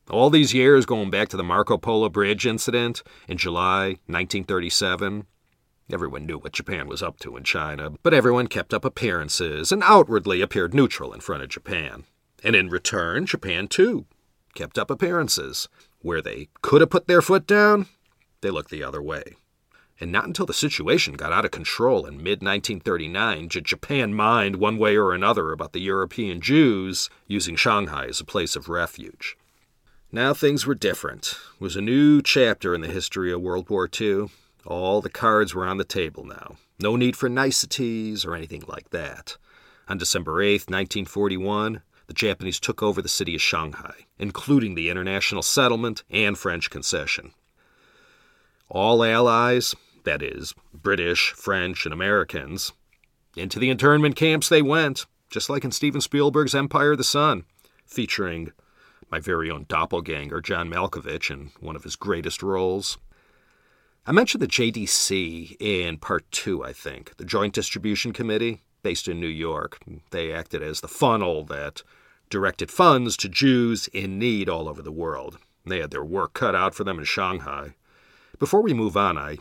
All 0.09 0.29
these 0.29 0.53
years 0.53 0.85
going 0.85 1.09
back 1.09 1.29
to 1.29 1.37
the 1.37 1.43
Marco 1.43 1.77
Polo 1.77 2.09
Bridge 2.09 2.45
incident 2.45 3.03
in 3.27 3.37
July 3.37 3.97
1937, 4.07 5.25
everyone 5.91 6.25
knew 6.25 6.37
what 6.37 6.53
Japan 6.53 6.87
was 6.87 7.01
up 7.03 7.19
to 7.19 7.35
in 7.35 7.43
China, 7.43 7.91
but 8.03 8.13
everyone 8.13 8.47
kept 8.47 8.73
up 8.73 8.85
appearances 8.85 9.71
and 9.71 9.83
outwardly 9.83 10.41
appeared 10.41 10.73
neutral 10.73 11.13
in 11.13 11.21
front 11.21 11.43
of 11.43 11.49
Japan. 11.49 12.05
And 12.43 12.55
in 12.55 12.69
return, 12.69 13.25
Japan 13.25 13.67
too 13.67 14.05
kept 14.53 14.77
up 14.77 14.89
appearances. 14.89 15.67
Where 15.99 16.21
they 16.21 16.49
could 16.61 16.81
have 16.81 16.91
put 16.91 17.07
their 17.07 17.21
foot 17.21 17.47
down, 17.47 17.87
they 18.41 18.51
looked 18.51 18.69
the 18.69 18.83
other 18.83 19.01
way 19.01 19.35
and 19.99 20.11
not 20.11 20.25
until 20.25 20.45
the 20.45 20.53
situation 20.53 21.13
got 21.13 21.31
out 21.31 21.45
of 21.45 21.51
control 21.51 22.05
in 22.05 22.17
mid 22.17 22.41
1939 22.41 23.47
did 23.47 23.65
Japan 23.65 24.13
mind 24.13 24.57
one 24.57 24.77
way 24.77 24.97
or 24.97 25.13
another 25.13 25.51
about 25.51 25.73
the 25.73 25.81
European 25.81 26.41
Jews 26.41 27.09
using 27.27 27.55
Shanghai 27.55 28.07
as 28.07 28.19
a 28.19 28.25
place 28.25 28.55
of 28.55 28.69
refuge. 28.69 29.37
Now 30.11 30.33
things 30.33 30.65
were 30.65 30.75
different. 30.75 31.37
It 31.55 31.61
was 31.61 31.75
a 31.75 31.81
new 31.81 32.21
chapter 32.21 32.75
in 32.75 32.81
the 32.81 32.87
history 32.87 33.31
of 33.31 33.41
World 33.41 33.69
War 33.69 33.89
II. 33.99 34.27
All 34.65 35.01
the 35.01 35.09
cards 35.09 35.53
were 35.53 35.65
on 35.65 35.77
the 35.77 35.83
table 35.83 36.23
now. 36.23 36.57
No 36.79 36.95
need 36.95 37.15
for 37.15 37.29
niceties 37.29 38.25
or 38.25 38.35
anything 38.35 38.63
like 38.67 38.89
that. 38.89 39.37
On 39.87 39.97
December 39.97 40.41
8, 40.41 40.69
1941, 40.69 41.81
the 42.07 42.13
Japanese 42.13 42.59
took 42.59 42.83
over 42.83 43.01
the 43.01 43.09
city 43.09 43.35
of 43.35 43.41
Shanghai, 43.41 44.05
including 44.17 44.75
the 44.75 44.89
international 44.89 45.41
settlement 45.41 46.03
and 46.09 46.37
French 46.37 46.69
concession. 46.69 47.33
All 48.69 49.03
allies, 49.03 49.75
that 50.03 50.21
is, 50.21 50.53
British, 50.73 51.31
French, 51.31 51.85
and 51.85 51.93
Americans. 51.93 52.71
Into 53.35 53.59
the 53.59 53.69
internment 53.69 54.15
camps 54.15 54.49
they 54.49 54.61
went, 54.61 55.05
just 55.29 55.49
like 55.49 55.63
in 55.63 55.71
Steven 55.71 56.01
Spielberg's 56.01 56.55
Empire 56.55 56.93
of 56.93 56.97
the 56.97 57.03
Sun, 57.03 57.45
featuring 57.85 58.51
my 59.11 59.19
very 59.19 59.51
own 59.51 59.65
doppelganger, 59.67 60.41
John 60.41 60.69
Malkovich, 60.69 61.29
in 61.29 61.51
one 61.59 61.75
of 61.75 61.83
his 61.83 61.95
greatest 61.95 62.41
roles. 62.41 62.97
I 64.07 64.11
mentioned 64.11 64.41
the 64.41 64.47
JDC 64.47 65.57
in 65.59 65.97
part 65.97 66.29
two, 66.31 66.63
I 66.63 66.73
think, 66.73 67.17
the 67.17 67.25
Joint 67.25 67.53
Distribution 67.53 68.13
Committee, 68.13 68.61
based 68.83 69.07
in 69.07 69.19
New 69.19 69.27
York. 69.27 69.79
They 70.11 70.31
acted 70.31 70.61
as 70.61 70.81
the 70.81 70.87
funnel 70.87 71.43
that 71.45 71.81
directed 72.29 72.69
funds 72.69 73.17
to 73.17 73.29
Jews 73.29 73.87
in 73.87 74.19
need 74.19 74.47
all 74.47 74.69
over 74.69 74.81
the 74.81 74.91
world. 74.91 75.37
They 75.65 75.79
had 75.79 75.91
their 75.91 76.03
work 76.05 76.33
cut 76.33 76.55
out 76.55 76.75
for 76.75 76.83
them 76.83 76.99
in 76.99 77.05
Shanghai. 77.05 77.73
Before 78.39 78.61
we 78.61 78.73
move 78.73 78.97
on, 78.97 79.17
I 79.17 79.37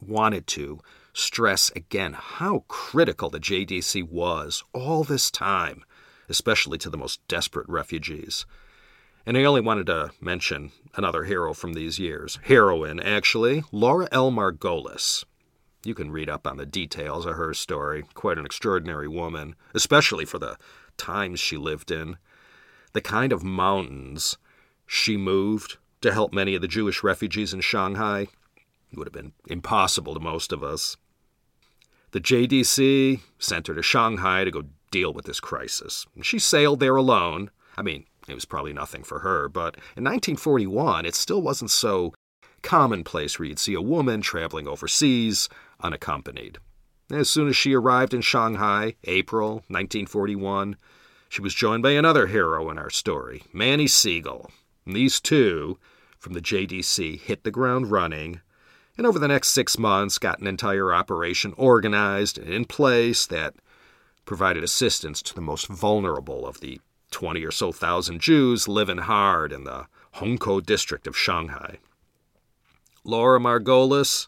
wanted 0.00 0.46
to 0.48 0.80
stress 1.12 1.70
again 1.76 2.14
how 2.14 2.64
critical 2.66 3.30
the 3.30 3.38
JDC 3.38 4.08
was 4.08 4.64
all 4.72 5.04
this 5.04 5.30
time, 5.30 5.84
especially 6.28 6.78
to 6.78 6.90
the 6.90 6.96
most 6.96 7.26
desperate 7.28 7.68
refugees. 7.68 8.44
And 9.24 9.36
I 9.36 9.44
only 9.44 9.60
wanted 9.60 9.86
to 9.86 10.10
mention 10.20 10.72
another 10.96 11.24
hero 11.24 11.54
from 11.54 11.74
these 11.74 11.98
years. 11.98 12.38
Heroine, 12.44 12.98
actually, 12.98 13.62
Laura 13.70 14.08
L. 14.10 14.32
Margolis. 14.32 15.24
You 15.84 15.94
can 15.94 16.10
read 16.10 16.28
up 16.28 16.46
on 16.46 16.56
the 16.56 16.66
details 16.66 17.24
of 17.24 17.36
her 17.36 17.54
story. 17.54 18.04
Quite 18.14 18.38
an 18.38 18.46
extraordinary 18.46 19.06
woman, 19.06 19.54
especially 19.74 20.24
for 20.24 20.38
the 20.38 20.56
times 20.96 21.38
she 21.38 21.56
lived 21.56 21.92
in. 21.92 22.16
The 22.94 23.00
kind 23.00 23.32
of 23.32 23.44
mountains 23.44 24.38
she 24.86 25.16
moved 25.16 25.76
to 26.00 26.12
help 26.12 26.32
many 26.32 26.54
of 26.54 26.62
the 26.62 26.68
Jewish 26.68 27.02
refugees 27.02 27.52
in 27.52 27.60
Shanghai 27.60 28.28
it 28.90 28.98
would 28.98 29.06
have 29.06 29.14
been 29.14 29.32
impossible 29.48 30.14
to 30.14 30.20
most 30.20 30.52
of 30.52 30.62
us. 30.62 30.96
The 32.12 32.20
JDC 32.20 33.20
sent 33.38 33.66
her 33.66 33.74
to 33.74 33.82
Shanghai 33.82 34.44
to 34.44 34.50
go 34.50 34.64
deal 34.90 35.12
with 35.12 35.26
this 35.26 35.40
crisis. 35.40 36.06
She 36.22 36.38
sailed 36.38 36.80
there 36.80 36.96
alone. 36.96 37.50
I 37.76 37.82
mean, 37.82 38.06
it 38.26 38.34
was 38.34 38.46
probably 38.46 38.72
nothing 38.72 39.04
for 39.04 39.20
her, 39.20 39.48
but 39.48 39.76
in 39.96 40.04
1941, 40.04 41.04
it 41.04 41.14
still 41.14 41.42
wasn't 41.42 41.70
so 41.70 42.14
commonplace 42.62 43.38
where 43.38 43.46
you'd 43.46 43.58
see 43.58 43.74
a 43.74 43.82
woman 43.82 44.20
traveling 44.20 44.66
overseas 44.66 45.48
unaccompanied. 45.80 46.58
As 47.10 47.30
soon 47.30 47.48
as 47.48 47.56
she 47.56 47.74
arrived 47.74 48.12
in 48.12 48.20
Shanghai, 48.20 48.94
April 49.04 49.56
1941, 49.68 50.76
she 51.28 51.42
was 51.42 51.54
joined 51.54 51.82
by 51.82 51.92
another 51.92 52.26
hero 52.26 52.70
in 52.70 52.78
our 52.78 52.90
story, 52.90 53.42
Manny 53.52 53.86
Siegel. 53.86 54.50
And 54.88 54.96
these 54.96 55.20
two, 55.20 55.78
from 56.18 56.32
the 56.32 56.40
JDC, 56.40 57.20
hit 57.20 57.44
the 57.44 57.50
ground 57.50 57.90
running 57.90 58.40
and 58.96 59.06
over 59.06 59.18
the 59.18 59.28
next 59.28 59.48
six 59.50 59.78
months 59.78 60.18
got 60.18 60.40
an 60.40 60.46
entire 60.46 60.94
operation 60.94 61.52
organized 61.58 62.38
and 62.38 62.48
in 62.48 62.64
place 62.64 63.26
that 63.26 63.54
provided 64.24 64.64
assistance 64.64 65.20
to 65.22 65.34
the 65.34 65.42
most 65.42 65.66
vulnerable 65.66 66.46
of 66.46 66.60
the 66.60 66.80
20 67.10 67.44
or 67.44 67.50
so 67.50 67.70
thousand 67.70 68.22
Jews 68.22 68.66
living 68.66 68.96
hard 68.96 69.52
in 69.52 69.64
the 69.64 69.88
Hongkou 70.14 70.64
district 70.64 71.06
of 71.06 71.14
Shanghai. 71.14 71.78
Laura 73.04 73.38
Margolis, 73.38 74.26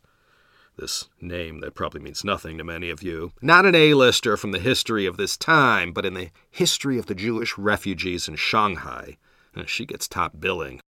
this 0.77 1.09
name 1.23 1.61
that 1.61 1.75
probably 1.75 2.03
means 2.03 2.23
nothing 2.23 2.59
to 2.59 2.65
many 2.65 2.91
of 2.91 3.03
you, 3.03 3.33
not 3.41 3.65
an 3.65 3.75
A-lister 3.75 4.37
from 4.37 4.53
the 4.53 4.59
history 4.59 5.07
of 5.07 5.17
this 5.17 5.39
time, 5.39 5.93
but 5.93 6.05
in 6.05 6.13
the 6.13 6.31
history 6.51 6.99
of 6.99 7.07
the 7.07 7.15
Jewish 7.15 7.57
refugees 7.57 8.29
in 8.29 8.37
Shanghai. 8.37 9.17
She 9.67 9.87
gets 9.87 10.09
top 10.09 10.41
billing. 10.41 10.81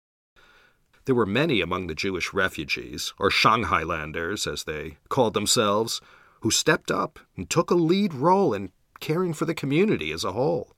There 1.06 1.15
were 1.15 1.26
many 1.26 1.62
among 1.62 1.88
the 1.88 1.95
Jewish 1.95 2.34
refugees, 2.34 3.13
or 3.17 3.30
Shanghailanders 3.30 4.52
as 4.52 4.65
they 4.65 4.97
called 5.10 5.34
themselves, 5.34 6.00
who 6.41 6.52
stepped 6.52 6.91
up 6.91 7.19
and 7.36 7.50
took 7.50 7.71
a 7.71 7.76
lead 7.76 8.13
role 8.13 8.54
in 8.54 8.71
caring 9.00 9.34
for 9.34 9.45
the 9.45 9.56
community 9.56 10.12
as 10.12 10.24
a 10.24 10.32
whole. 10.32 10.76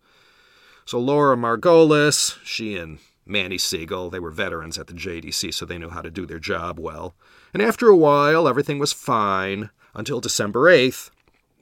So 0.86 1.00
Laura 1.00 1.36
Margolis, 1.36 2.38
she 2.44 2.78
and 2.78 3.00
Manny 3.26 3.58
Siegel, 3.58 4.10
they 4.10 4.20
were 4.20 4.32
veterans 4.32 4.78
at 4.78 4.88
the 4.88 4.94
JDC, 4.94 5.54
so 5.54 5.66
they 5.66 5.78
knew 5.78 5.90
how 5.90 6.02
to 6.02 6.12
do 6.12 6.26
their 6.26 6.40
job 6.40 6.80
well. 6.80 7.16
And 7.54 7.62
after 7.62 7.88
a 7.88 7.96
while, 7.96 8.48
everything 8.48 8.80
was 8.80 8.92
fine 8.92 9.70
until 9.94 10.20
December 10.20 10.62
8th, 10.70 11.10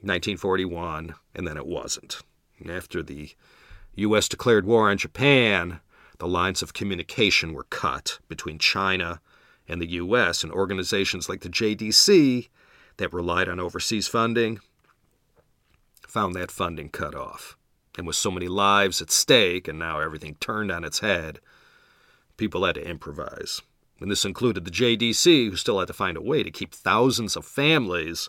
1941, 0.00 1.14
and 1.34 1.46
then 1.46 1.56
it 1.56 1.66
wasn't. 1.66 2.22
After 2.68 3.02
the 3.02 3.30
U.S. 3.96 4.28
declared 4.28 4.66
war 4.66 4.90
on 4.90 4.98
Japan, 4.98 5.80
the 6.22 6.28
lines 6.28 6.62
of 6.62 6.72
communication 6.72 7.52
were 7.52 7.64
cut 7.64 8.20
between 8.28 8.56
China 8.56 9.20
and 9.66 9.82
the 9.82 9.90
U.S., 9.94 10.44
and 10.44 10.52
organizations 10.52 11.28
like 11.28 11.40
the 11.40 11.48
JDC 11.48 12.48
that 12.98 13.12
relied 13.12 13.48
on 13.48 13.58
overseas 13.58 14.06
funding 14.06 14.60
found 16.06 16.36
that 16.36 16.52
funding 16.52 16.90
cut 16.90 17.16
off. 17.16 17.56
And 17.98 18.06
with 18.06 18.14
so 18.14 18.30
many 18.30 18.46
lives 18.46 19.02
at 19.02 19.10
stake, 19.10 19.66
and 19.66 19.80
now 19.80 19.98
everything 19.98 20.36
turned 20.38 20.70
on 20.70 20.84
its 20.84 21.00
head, 21.00 21.40
people 22.36 22.64
had 22.64 22.76
to 22.76 22.88
improvise. 22.88 23.60
And 23.98 24.08
this 24.08 24.24
included 24.24 24.64
the 24.64 24.70
JDC, 24.70 25.50
who 25.50 25.56
still 25.56 25.80
had 25.80 25.88
to 25.88 25.92
find 25.92 26.16
a 26.16 26.22
way 26.22 26.44
to 26.44 26.52
keep 26.52 26.72
thousands 26.72 27.34
of 27.34 27.44
families 27.44 28.28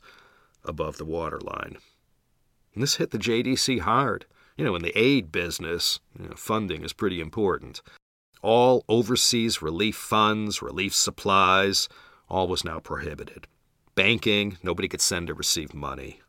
above 0.65 0.97
the 0.97 1.05
waterline. 1.05 1.77
And 2.73 2.81
this 2.81 2.95
hit 2.95 3.11
the 3.11 3.19
JDC 3.19 3.81
hard. 3.81 4.25
You 4.57 4.63
know, 4.65 4.75
in 4.75 4.83
the 4.83 4.97
aid 4.97 5.31
business, 5.31 5.99
you 6.19 6.27
know, 6.27 6.35
funding 6.35 6.83
is 6.83 6.93
pretty 6.93 7.19
important. 7.19 7.81
all 8.43 8.83
overseas 8.89 9.61
relief 9.61 9.95
funds, 9.95 10.61
relief 10.61 10.93
supplies, 10.93 11.89
all 12.29 12.47
was 12.47 12.63
now 12.63 12.79
prohibited. 12.79 13.47
Banking, 13.95 14.57
nobody 14.61 14.87
could 14.87 15.01
send 15.01 15.29
or 15.29 15.33
receive 15.33 15.73
money. 15.73 16.19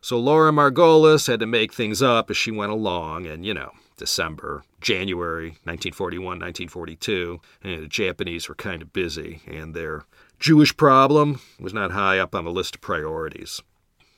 So 0.00 0.18
Laura 0.18 0.50
Margolis 0.50 1.26
had 1.26 1.40
to 1.40 1.46
make 1.46 1.74
things 1.74 2.00
up 2.00 2.30
as 2.30 2.36
she 2.36 2.50
went 2.50 2.72
along, 2.72 3.26
and 3.26 3.44
you 3.44 3.52
know, 3.52 3.72
December, 3.98 4.62
January 4.80 5.48
1941, 5.64 6.24
1942, 6.24 7.40
the 7.62 7.86
Japanese 7.86 8.48
were 8.48 8.54
kind 8.54 8.80
of 8.80 8.94
busy, 8.94 9.42
and 9.46 9.74
their 9.74 10.04
Jewish 10.38 10.74
problem 10.74 11.40
was 11.58 11.74
not 11.74 11.90
high 11.90 12.18
up 12.18 12.34
on 12.34 12.44
the 12.44 12.50
list 12.50 12.76
of 12.76 12.80
priorities. 12.80 13.60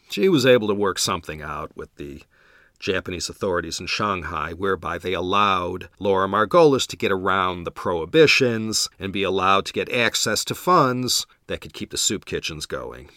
She 0.08 0.28
was 0.28 0.46
able 0.46 0.68
to 0.68 0.74
work 0.74 0.98
something 1.00 1.42
out 1.42 1.76
with 1.76 1.92
the 1.96 2.22
Japanese 2.82 3.28
authorities 3.28 3.78
in 3.78 3.86
Shanghai, 3.86 4.52
whereby 4.52 4.98
they 4.98 5.12
allowed 5.12 5.88
Laura 6.00 6.26
Margolis 6.26 6.84
to 6.88 6.96
get 6.96 7.12
around 7.12 7.62
the 7.62 7.70
prohibitions 7.70 8.88
and 8.98 9.12
be 9.12 9.22
allowed 9.22 9.64
to 9.66 9.72
get 9.72 9.90
access 9.92 10.44
to 10.44 10.54
funds 10.56 11.24
that 11.46 11.60
could 11.60 11.72
keep 11.72 11.90
the 11.90 11.96
soup 11.96 12.24
kitchens 12.24 12.66
going. 12.66 13.08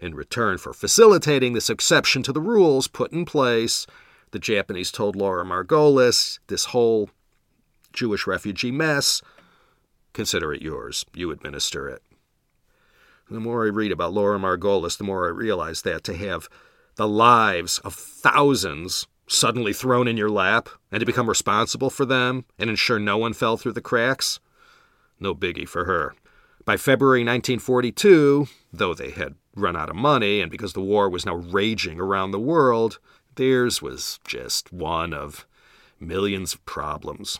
In 0.00 0.14
return 0.14 0.56
for 0.56 0.72
facilitating 0.72 1.52
this 1.52 1.68
exception 1.68 2.22
to 2.22 2.32
the 2.32 2.40
rules 2.40 2.88
put 2.88 3.12
in 3.12 3.26
place, 3.26 3.86
the 4.30 4.38
Japanese 4.38 4.90
told 4.90 5.14
Laura 5.14 5.44
Margolis, 5.44 6.38
this 6.46 6.64
whole 6.66 7.10
Jewish 7.92 8.26
refugee 8.26 8.72
mess, 8.72 9.20
consider 10.14 10.54
it 10.54 10.62
yours. 10.62 11.04
You 11.12 11.30
administer 11.30 11.86
it. 11.86 12.02
The 13.30 13.40
more 13.40 13.66
I 13.66 13.68
read 13.68 13.92
about 13.92 14.14
Laura 14.14 14.38
Margolis, 14.38 14.96
the 14.96 15.04
more 15.04 15.26
I 15.26 15.30
realize 15.30 15.82
that 15.82 16.02
to 16.04 16.16
have 16.16 16.48
the 16.96 17.08
lives 17.08 17.78
of 17.80 17.94
thousands 17.94 19.06
suddenly 19.26 19.72
thrown 19.72 20.06
in 20.06 20.16
your 20.16 20.30
lap 20.30 20.68
and 20.90 21.00
to 21.00 21.06
become 21.06 21.28
responsible 21.28 21.90
for 21.90 22.04
them 22.04 22.44
and 22.58 22.68
ensure 22.68 22.98
no 22.98 23.16
one 23.16 23.32
fell 23.32 23.56
through 23.56 23.72
the 23.72 23.80
cracks? 23.80 24.40
No 25.18 25.34
biggie 25.34 25.68
for 25.68 25.84
her. 25.84 26.14
By 26.64 26.76
February 26.76 27.20
1942, 27.20 28.46
though 28.72 28.94
they 28.94 29.10
had 29.10 29.34
run 29.56 29.76
out 29.76 29.90
of 29.90 29.96
money 29.96 30.40
and 30.40 30.50
because 30.50 30.72
the 30.74 30.80
war 30.80 31.08
was 31.08 31.26
now 31.26 31.34
raging 31.34 32.00
around 32.00 32.30
the 32.30 32.38
world, 32.38 32.98
theirs 33.34 33.82
was 33.82 34.20
just 34.24 34.72
one 34.72 35.12
of 35.12 35.46
millions 35.98 36.54
of 36.54 36.64
problems. 36.64 37.38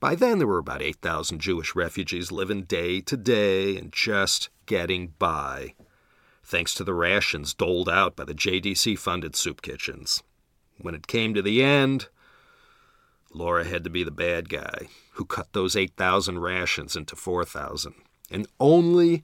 By 0.00 0.14
then, 0.14 0.38
there 0.38 0.46
were 0.46 0.58
about 0.58 0.82
8,000 0.82 1.38
Jewish 1.38 1.74
refugees 1.74 2.30
living 2.30 2.64
day 2.64 3.00
to 3.00 3.16
day 3.16 3.76
and 3.78 3.90
just 3.90 4.50
getting 4.66 5.14
by 5.18 5.74
thanks 6.44 6.74
to 6.74 6.84
the 6.84 6.94
rations 6.94 7.54
doled 7.54 7.88
out 7.88 8.16
by 8.16 8.24
the 8.24 8.34
JDC 8.34 8.98
funded 8.98 9.34
soup 9.34 9.62
kitchens. 9.62 10.22
When 10.78 10.94
it 10.94 11.06
came 11.06 11.34
to 11.34 11.42
the 11.42 11.62
end, 11.62 12.08
Laura 13.32 13.64
had 13.64 13.84
to 13.84 13.90
be 13.90 14.04
the 14.04 14.10
bad 14.10 14.48
guy 14.48 14.88
who 15.12 15.24
cut 15.24 15.52
those 15.52 15.76
8,000 15.76 16.38
rations 16.38 16.96
into 16.96 17.16
4,000. 17.16 17.94
And 18.30 18.46
only 18.60 19.22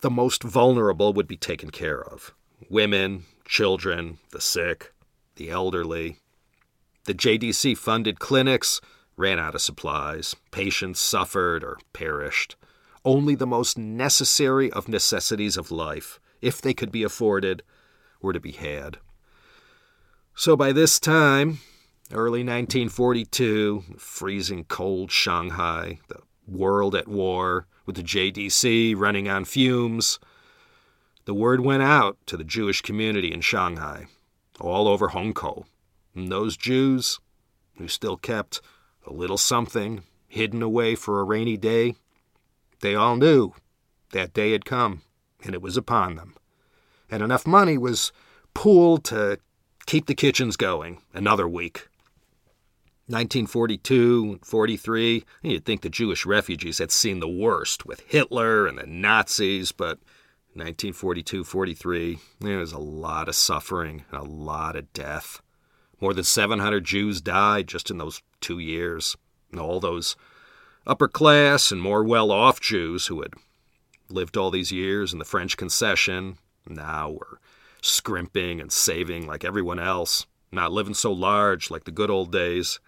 the 0.00 0.10
most 0.10 0.42
vulnerable 0.42 1.12
would 1.12 1.26
be 1.26 1.36
taken 1.36 1.70
care 1.70 2.02
of 2.02 2.34
women, 2.70 3.24
children, 3.44 4.18
the 4.30 4.40
sick, 4.40 4.92
the 5.36 5.50
elderly. 5.50 6.16
The 7.04 7.14
JDC 7.14 7.76
funded 7.76 8.18
clinics 8.18 8.80
ran 9.16 9.38
out 9.38 9.54
of 9.54 9.60
supplies, 9.60 10.34
patients 10.50 11.00
suffered 11.00 11.62
or 11.62 11.78
perished. 11.92 12.56
Only 13.04 13.34
the 13.34 13.46
most 13.46 13.76
necessary 13.76 14.70
of 14.72 14.88
necessities 14.88 15.56
of 15.56 15.70
life 15.70 16.18
if 16.44 16.60
they 16.60 16.74
could 16.74 16.92
be 16.92 17.02
afforded, 17.02 17.62
were 18.20 18.34
to 18.34 18.40
be 18.40 18.52
had. 18.52 18.98
So 20.34 20.56
by 20.56 20.72
this 20.72 21.00
time, 21.00 21.60
early 22.12 22.40
1942, 22.40 23.84
freezing 23.96 24.64
cold 24.64 25.10
Shanghai, 25.10 26.00
the 26.08 26.20
world 26.46 26.94
at 26.94 27.08
war, 27.08 27.66
with 27.86 27.96
the 27.96 28.02
JDC 28.02 28.94
running 28.96 29.28
on 29.28 29.46
fumes, 29.46 30.18
the 31.24 31.34
word 31.34 31.60
went 31.60 31.82
out 31.82 32.18
to 32.26 32.36
the 32.36 32.44
Jewish 32.44 32.82
community 32.82 33.32
in 33.32 33.40
Shanghai, 33.40 34.06
all 34.60 34.86
over 34.86 35.08
Hongkou. 35.08 35.64
And 36.14 36.30
those 36.30 36.58
Jews 36.58 37.20
who 37.78 37.88
still 37.88 38.18
kept 38.18 38.60
a 39.06 39.12
little 39.12 39.38
something 39.38 40.02
hidden 40.28 40.62
away 40.62 40.94
for 40.94 41.20
a 41.20 41.24
rainy 41.24 41.56
day, 41.56 41.94
they 42.80 42.94
all 42.94 43.16
knew 43.16 43.54
that 44.12 44.34
day 44.34 44.52
had 44.52 44.66
come 44.66 45.00
and 45.44 45.54
it 45.54 45.62
was 45.62 45.76
upon 45.76 46.16
them. 46.16 46.34
And 47.10 47.22
enough 47.22 47.46
money 47.46 47.78
was 47.78 48.12
pooled 48.54 49.04
to 49.04 49.38
keep 49.86 50.06
the 50.06 50.14
kitchens 50.14 50.56
going 50.56 51.00
another 51.12 51.48
week. 51.48 51.88
1942 53.06 54.40
43, 54.42 55.24
you'd 55.42 55.64
think 55.66 55.82
the 55.82 55.90
Jewish 55.90 56.24
refugees 56.24 56.78
had 56.78 56.90
seen 56.90 57.20
the 57.20 57.28
worst 57.28 57.84
with 57.84 58.00
Hitler 58.00 58.66
and 58.66 58.78
the 58.78 58.86
Nazis, 58.86 59.72
but 59.72 59.98
1942 60.54 61.44
43, 61.44 62.18
there 62.40 62.58
was 62.58 62.72
a 62.72 62.78
lot 62.78 63.28
of 63.28 63.34
suffering 63.34 64.04
and 64.10 64.20
a 64.20 64.24
lot 64.24 64.74
of 64.74 64.90
death. 64.94 65.42
More 66.00 66.14
than 66.14 66.24
700 66.24 66.84
Jews 66.84 67.20
died 67.20 67.66
just 67.66 67.90
in 67.90 67.98
those 67.98 68.22
two 68.40 68.58
years. 68.58 69.16
And 69.50 69.60
all 69.60 69.80
those 69.80 70.16
upper 70.86 71.08
class 71.08 71.70
and 71.70 71.80
more 71.80 72.02
well 72.04 72.30
off 72.30 72.60
Jews 72.60 73.06
who 73.06 73.22
had 73.22 73.34
lived 74.08 74.36
all 74.36 74.50
these 74.50 74.72
years 74.72 75.12
in 75.12 75.18
the 75.18 75.24
French 75.24 75.56
concession, 75.56 76.38
now 76.66 77.10
we're 77.10 77.38
scrimping 77.82 78.60
and 78.60 78.72
saving 78.72 79.26
like 79.26 79.44
everyone 79.44 79.78
else, 79.78 80.26
not 80.50 80.72
living 80.72 80.94
so 80.94 81.12
large 81.12 81.70
like 81.70 81.84
the 81.84 81.90
good 81.90 82.10
old 82.10 82.32
days. 82.32 82.80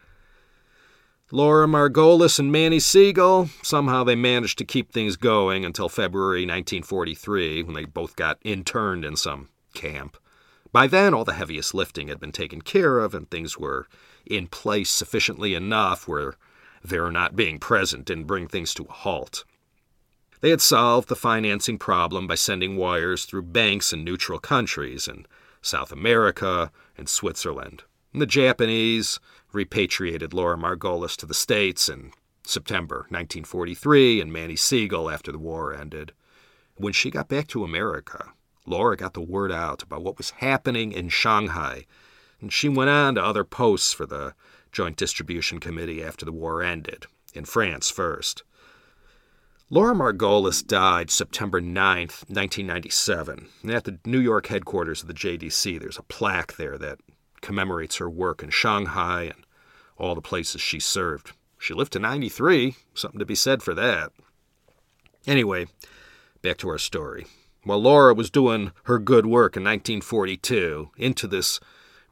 Laura 1.32 1.66
Margolis 1.66 2.38
and 2.38 2.52
Manny 2.52 2.78
Siegel, 2.78 3.50
somehow 3.62 4.04
they 4.04 4.14
managed 4.14 4.58
to 4.58 4.64
keep 4.64 4.92
things 4.92 5.16
going 5.16 5.64
until 5.64 5.88
February 5.88 6.42
1943 6.42 7.64
when 7.64 7.74
they 7.74 7.84
both 7.84 8.14
got 8.14 8.38
interned 8.44 9.04
in 9.04 9.16
some 9.16 9.48
camp. 9.74 10.16
By 10.72 10.86
then, 10.86 11.14
all 11.14 11.24
the 11.24 11.32
heaviest 11.32 11.74
lifting 11.74 12.08
had 12.08 12.20
been 12.20 12.32
taken 12.32 12.60
care 12.60 12.98
of 13.00 13.14
and 13.14 13.28
things 13.28 13.58
were 13.58 13.88
in 14.24 14.46
place 14.46 14.90
sufficiently 14.90 15.54
enough 15.54 16.06
where 16.06 16.34
their 16.84 17.10
not 17.10 17.34
being 17.34 17.58
present 17.58 18.04
didn't 18.04 18.26
bring 18.26 18.46
things 18.46 18.72
to 18.74 18.84
a 18.84 18.92
halt. 18.92 19.44
They 20.46 20.50
had 20.50 20.60
solved 20.60 21.08
the 21.08 21.16
financing 21.16 21.76
problem 21.76 22.28
by 22.28 22.36
sending 22.36 22.76
wires 22.76 23.24
through 23.24 23.42
banks 23.42 23.92
in 23.92 24.04
neutral 24.04 24.38
countries 24.38 25.08
in 25.08 25.26
South 25.60 25.90
America 25.90 26.70
and 26.96 27.08
Switzerland. 27.08 27.82
And 28.12 28.22
the 28.22 28.26
Japanese 28.26 29.18
repatriated 29.52 30.32
Laura 30.32 30.56
Margolis 30.56 31.16
to 31.16 31.26
the 31.26 31.34
States 31.34 31.88
in 31.88 32.12
September 32.44 32.98
1943 33.08 34.20
and 34.20 34.32
Manny 34.32 34.54
Siegel 34.54 35.10
after 35.10 35.32
the 35.32 35.38
war 35.40 35.74
ended. 35.74 36.12
When 36.76 36.92
she 36.92 37.10
got 37.10 37.26
back 37.26 37.48
to 37.48 37.64
America, 37.64 38.32
Laura 38.66 38.96
got 38.96 39.14
the 39.14 39.20
word 39.20 39.50
out 39.50 39.82
about 39.82 40.04
what 40.04 40.16
was 40.16 40.30
happening 40.30 40.92
in 40.92 41.08
Shanghai, 41.08 41.86
and 42.40 42.52
she 42.52 42.68
went 42.68 42.90
on 42.90 43.16
to 43.16 43.24
other 43.24 43.42
posts 43.42 43.92
for 43.92 44.06
the 44.06 44.32
Joint 44.70 44.96
Distribution 44.96 45.58
Committee 45.58 46.04
after 46.04 46.24
the 46.24 46.30
war 46.30 46.62
ended, 46.62 47.06
in 47.34 47.44
France 47.44 47.90
first. 47.90 48.44
Laura 49.68 49.94
Margolis 49.94 50.64
died 50.64 51.10
September 51.10 51.60
9, 51.60 51.98
1997. 51.98 53.48
And 53.62 53.70
at 53.72 53.82
the 53.82 53.98
New 54.04 54.20
York 54.20 54.46
headquarters 54.46 55.02
of 55.02 55.08
the 55.08 55.14
JDC, 55.14 55.80
there's 55.80 55.98
a 55.98 56.04
plaque 56.04 56.56
there 56.56 56.78
that 56.78 57.00
commemorates 57.40 57.96
her 57.96 58.08
work 58.08 58.44
in 58.44 58.50
Shanghai 58.50 59.24
and 59.24 59.44
all 59.98 60.14
the 60.14 60.20
places 60.20 60.60
she 60.60 60.78
served. 60.78 61.32
She 61.58 61.74
lived 61.74 61.92
to 61.94 61.98
93, 61.98 62.76
something 62.94 63.18
to 63.18 63.26
be 63.26 63.34
said 63.34 63.60
for 63.60 63.74
that. 63.74 64.12
Anyway, 65.26 65.66
back 66.42 66.58
to 66.58 66.68
our 66.68 66.78
story. 66.78 67.26
While 67.64 67.82
Laura 67.82 68.14
was 68.14 68.30
doing 68.30 68.70
her 68.84 69.00
good 69.00 69.26
work 69.26 69.56
in 69.56 69.64
1942, 69.64 70.90
into 70.96 71.26
this 71.26 71.58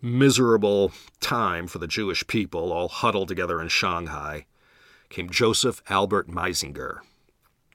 miserable 0.03 0.91
time 1.21 1.69
for 1.69 1.79
the 1.79 1.87
Jewish 1.87 2.27
people, 2.27 2.73
all 2.73 2.89
huddled 2.89 3.29
together 3.29 3.63
in 3.63 3.69
Shanghai, 3.69 4.47
came 5.09 5.31
Joseph 5.31 5.81
Albert 5.89 6.29
Meisinger, 6.29 6.99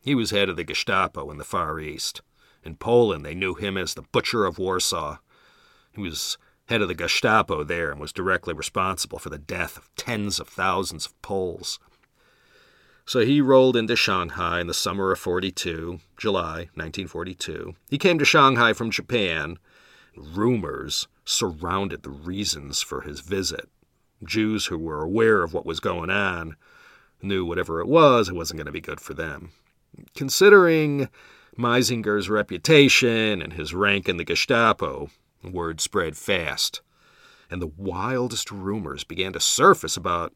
he 0.02 0.16
was 0.16 0.32
head 0.32 0.50
of 0.50 0.56
the 0.56 0.64
Gestapo 0.64 1.30
in 1.30 1.38
the 1.38 1.44
Far 1.44 1.80
East. 1.80 2.22
In 2.64 2.76
Poland, 2.76 3.26
they 3.26 3.36
knew 3.36 3.56
him 3.56 3.78
as 3.78 3.94
the 3.94 4.02
Butcher 4.02 4.46
of 4.46 4.60
Warsaw. 4.60 5.18
He 5.92 6.02
was 6.02 6.38
head 6.66 6.82
of 6.82 6.88
the 6.88 6.94
Gestapo 6.94 7.64
there 7.64 7.92
and 7.92 8.00
was 8.00 8.14
directly 8.14 8.54
responsible 8.54 9.20
for 9.20 9.30
the 9.30 9.38
death 9.38 9.78
of 9.78 9.90
tens 9.96 10.40
of 10.40 10.48
thousands 10.48 11.06
of 11.06 11.20
Poles. 11.22 11.80
So 13.06 13.22
he 13.22 13.42
rolled 13.42 13.76
into 13.76 13.96
Shanghai 13.96 14.62
in 14.62 14.68
the 14.68 14.74
summer 14.74 15.12
of 15.12 15.18
42, 15.20 16.00
July 16.16 16.70
1942. 16.76 17.74
He 17.90 17.98
came 17.98 18.20
to 18.20 18.26
Shanghai 18.26 18.74
from 18.74 18.92
Japan. 18.92 19.58
Rumors 20.16 21.08
surrounded 21.26 22.04
the 22.04 22.12
reasons 22.12 22.84
for 22.84 23.02
his 23.02 23.22
visit. 23.22 23.68
Jews 24.24 24.68
who 24.68 24.78
were 24.78 25.02
aware 25.02 25.42
of 25.42 25.54
what 25.54 25.66
was 25.66 25.80
going 25.80 26.12
on 26.12 26.56
knew 27.22 27.46
whatever 27.46 27.80
it 27.80 27.88
was, 27.88 28.30
it 28.30 28.36
wasn't 28.36 28.58
going 28.58 28.68
to 28.68 28.72
be 28.72 28.80
good 28.80 29.02
for 29.02 29.16
them. 29.16 29.54
Considering 30.16 31.10
Meisinger's 31.58 32.30
reputation 32.30 33.42
and 33.42 33.54
his 33.54 33.74
rank 33.74 34.08
in 34.08 34.18
the 34.18 34.24
Gestapo, 34.24 35.10
word 35.44 35.82
spread 35.82 36.18
fast, 36.18 36.82
and 37.50 37.62
the 37.62 37.72
wildest 37.78 38.52
rumors 38.52 39.04
began 39.04 39.34
to 39.34 39.40
surface 39.40 39.98
about 39.98 40.34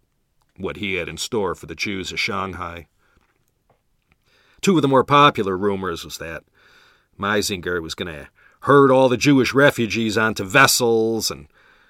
what 0.58 0.78
he 0.78 0.96
had 0.96 1.08
in 1.08 1.18
store 1.18 1.56
for 1.56 1.66
the 1.66 1.76
Jews 1.76 2.12
of 2.12 2.20
Shanghai. 2.20 2.88
Two 4.62 4.76
of 4.78 4.82
the 4.82 4.88
more 4.88 5.04
popular 5.04 5.58
rumors 5.58 6.06
was 6.06 6.18
that 6.20 6.44
Meisinger 7.20 7.82
was 7.82 7.96
going 7.96 8.14
to 8.14 8.28
herd 8.62 8.92
all 8.92 9.10
the 9.10 9.18
Jewish 9.18 9.54
refugees 9.54 10.18
onto 10.18 10.44
vessels 10.44 11.30
and 11.30 11.48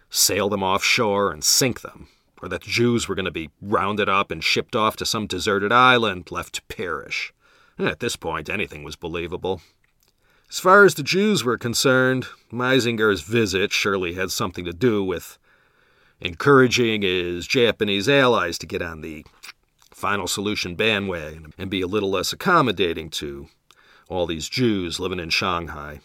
sail 0.10 0.50
them 0.50 0.64
offshore 0.64 1.32
and 1.32 1.44
sink 1.44 1.82
them, 1.82 2.08
or 2.42 2.50
that 2.50 2.64
the 2.64 2.70
Jews 2.70 3.08
were 3.08 3.16
going 3.16 3.26
to 3.26 3.32
be 3.32 3.50
rounded 3.62 4.10
up 4.10 4.32
and 4.32 4.44
shipped 4.44 4.76
off 4.76 4.96
to 4.98 5.06
some 5.06 5.28
deserted 5.28 5.72
island 5.72 6.32
left 6.32 6.56
to 6.56 6.62
perish. 6.64 7.34
At 7.80 8.00
this 8.00 8.16
point, 8.16 8.50
anything 8.50 8.84
was 8.84 8.96
believable. 8.96 9.62
As 10.50 10.60
far 10.60 10.86
as 10.86 10.96
the 10.96 11.04
Jews 11.04 11.44
were 11.44 11.58
concerned, 11.58 12.28
Meisinger's 12.52 13.22
visit 13.22 13.72
surely 13.72 14.14
had 14.14 14.30
something 14.30 14.66
to 14.66 14.74
do 14.74 15.04
with 15.04 15.40
encouraging 16.22 17.02
his 17.02 17.48
Japanese 17.48 18.08
allies 18.08 18.58
to 18.60 18.68
get 18.68 18.82
on 18.82 19.02
the 19.02 19.26
final 19.92 20.28
solution 20.28 20.76
bandwagon 20.76 21.54
and 21.58 21.70
be 21.70 21.82
a 21.82 21.88
little 21.88 22.12
less 22.12 22.32
accommodating 22.32 23.10
to 23.10 23.48
all 24.08 24.28
these 24.28 24.50
Jews 24.50 25.00
living 25.00 25.20
in 25.20 25.30
Shanghai. 25.30 26.02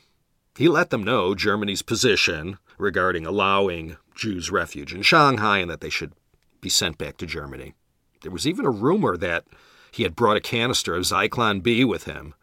He 0.57 0.69
let 0.69 0.91
them 0.91 1.05
know 1.05 1.35
Germany's 1.35 1.83
position 1.83 2.59
regarding 2.79 3.27
allowing 3.27 3.97
Jews 4.17 4.51
refuge 4.51 4.95
in 4.95 5.03
Shanghai 5.03 5.59
and 5.59 5.71
that 5.71 5.81
they 5.81 5.91
should 5.91 6.13
be 6.61 6.69
sent 6.69 6.97
back 6.99 7.17
to 7.19 7.27
Germany. 7.27 7.75
There 8.23 8.33
was 8.33 8.47
even 8.47 8.65
a 8.65 8.71
rumor 8.71 9.17
that 9.17 9.45
he 9.91 10.03
had 10.03 10.17
brought 10.17 10.37
a 10.37 10.41
canister 10.41 10.95
of 10.95 11.05
Zyklon 11.05 11.63
B 11.63 11.85
with 11.85 12.05
him. 12.05 12.35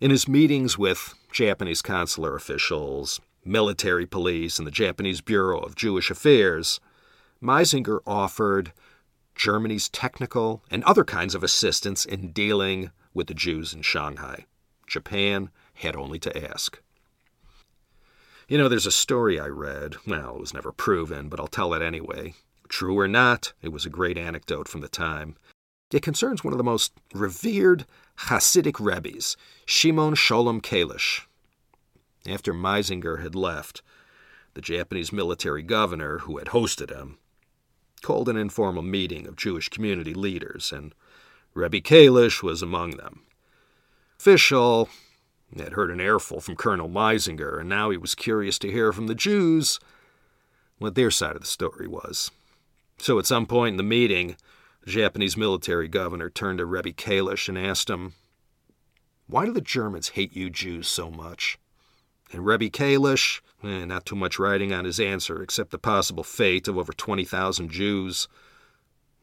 In 0.00 0.10
his 0.10 0.28
meetings 0.28 0.76
with 0.76 1.14
Japanese 1.32 1.82
consular 1.82 2.34
officials, 2.34 3.20
military 3.44 4.06
police, 4.06 4.58
and 4.58 4.66
the 4.66 4.72
Japanese 4.72 5.20
Bureau 5.20 5.58
of 5.58 5.74
Jewish 5.74 6.10
Affairs, 6.10 6.80
Meisinger 7.42 8.00
offered 8.06 8.72
Germany's 9.34 9.88
technical 9.88 10.62
and 10.70 10.82
other 10.84 11.04
kinds 11.04 11.34
of 11.34 11.44
assistance 11.44 12.04
in 12.04 12.32
dealing 12.32 12.90
with 13.14 13.26
the 13.26 13.34
Jews 13.34 13.72
in 13.72 13.82
Shanghai. 13.82 14.46
Japan 14.86 15.50
had 15.74 15.96
only 15.96 16.18
to 16.20 16.50
ask. 16.50 16.80
You 18.48 18.58
know, 18.58 18.68
there's 18.68 18.86
a 18.86 18.92
story 18.92 19.40
I 19.40 19.46
read. 19.46 19.96
Well, 20.06 20.36
it 20.36 20.40
was 20.40 20.54
never 20.54 20.72
proven, 20.72 21.28
but 21.28 21.40
I'll 21.40 21.48
tell 21.48 21.74
it 21.74 21.82
anyway. 21.82 22.34
True 22.68 22.98
or 22.98 23.08
not, 23.08 23.52
it 23.60 23.70
was 23.70 23.84
a 23.84 23.90
great 23.90 24.16
anecdote 24.16 24.68
from 24.68 24.80
the 24.80 24.88
time. 24.88 25.36
It 25.92 26.02
concerns 26.02 26.42
one 26.42 26.52
of 26.52 26.58
the 26.58 26.64
most 26.64 26.92
revered 27.14 27.86
Hasidic 28.26 28.80
rabbis, 28.80 29.36
Shimon 29.66 30.14
Sholem 30.14 30.60
Kalish. 30.60 31.26
After 32.26 32.52
Meisinger 32.52 33.22
had 33.22 33.34
left, 33.34 33.82
the 34.54 34.60
Japanese 34.60 35.12
military 35.12 35.62
governor, 35.62 36.18
who 36.18 36.38
had 36.38 36.48
hosted 36.48 36.90
him, 36.90 37.18
called 38.02 38.28
an 38.28 38.36
informal 38.36 38.82
meeting 38.82 39.26
of 39.26 39.36
Jewish 39.36 39.68
community 39.68 40.12
leaders, 40.12 40.72
and 40.72 40.94
Rebbe 41.54 41.80
Kalish 41.80 42.42
was 42.42 42.62
among 42.62 42.96
them. 42.96 43.22
Fischel 44.18 44.88
had 45.56 45.74
heard 45.74 45.90
an 45.90 46.00
airful 46.00 46.40
from 46.40 46.56
Colonel 46.56 46.88
Meisinger, 46.88 47.60
and 47.60 47.68
now 47.68 47.90
he 47.90 47.96
was 47.96 48.14
curious 48.14 48.58
to 48.58 48.72
hear 48.72 48.92
from 48.92 49.06
the 49.06 49.14
Jews 49.14 49.78
what 50.78 50.94
their 50.96 51.10
side 51.10 51.36
of 51.36 51.42
the 51.42 51.46
story 51.46 51.86
was. 51.86 52.30
So 52.98 53.18
at 53.18 53.26
some 53.26 53.46
point 53.46 53.74
in 53.74 53.76
the 53.76 53.82
meeting, 53.82 54.36
Japanese 54.86 55.36
military 55.36 55.88
governor 55.88 56.30
turned 56.30 56.58
to 56.58 56.64
Rebbe 56.66 56.92
Kalish 56.92 57.48
and 57.48 57.58
asked 57.58 57.90
him, 57.90 58.14
Why 59.26 59.44
do 59.44 59.52
the 59.52 59.60
Germans 59.60 60.10
hate 60.10 60.34
you 60.36 60.48
Jews 60.48 60.86
so 60.86 61.10
much? 61.10 61.58
And 62.32 62.46
Rebbe 62.46 62.70
Kalish, 62.70 63.40
eh, 63.64 63.84
not 63.84 64.06
too 64.06 64.14
much 64.14 64.38
writing 64.38 64.72
on 64.72 64.84
his 64.84 65.00
answer 65.00 65.42
except 65.42 65.70
the 65.70 65.78
possible 65.78 66.22
fate 66.22 66.68
of 66.68 66.78
over 66.78 66.92
20,000 66.92 67.68
Jews, 67.68 68.28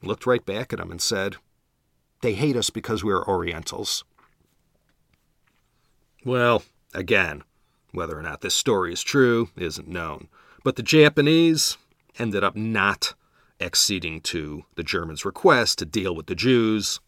looked 0.01 0.25
right 0.25 0.45
back 0.45 0.73
at 0.73 0.79
him 0.79 0.91
and 0.91 1.01
said, 1.01 1.37
They 2.21 2.33
hate 2.33 2.57
us 2.57 2.69
because 2.69 3.03
we 3.03 3.13
are 3.13 3.27
Orientals. 3.27 4.03
Well, 6.25 6.63
again, 6.93 7.43
whether 7.91 8.17
or 8.17 8.21
not 8.21 8.41
this 8.41 8.55
story 8.55 8.91
is 8.91 9.03
true 9.03 9.49
isn't 9.55 9.87
known. 9.87 10.27
But 10.63 10.75
the 10.75 10.83
Japanese 10.83 11.77
ended 12.19 12.43
up 12.43 12.55
not 12.55 13.13
acceding 13.59 14.21
to 14.21 14.63
the 14.75 14.83
Germans' 14.83 15.25
request 15.25 15.79
to 15.79 15.85
deal 15.85 16.15
with 16.15 16.27
the 16.27 16.35
Jews 16.35 16.99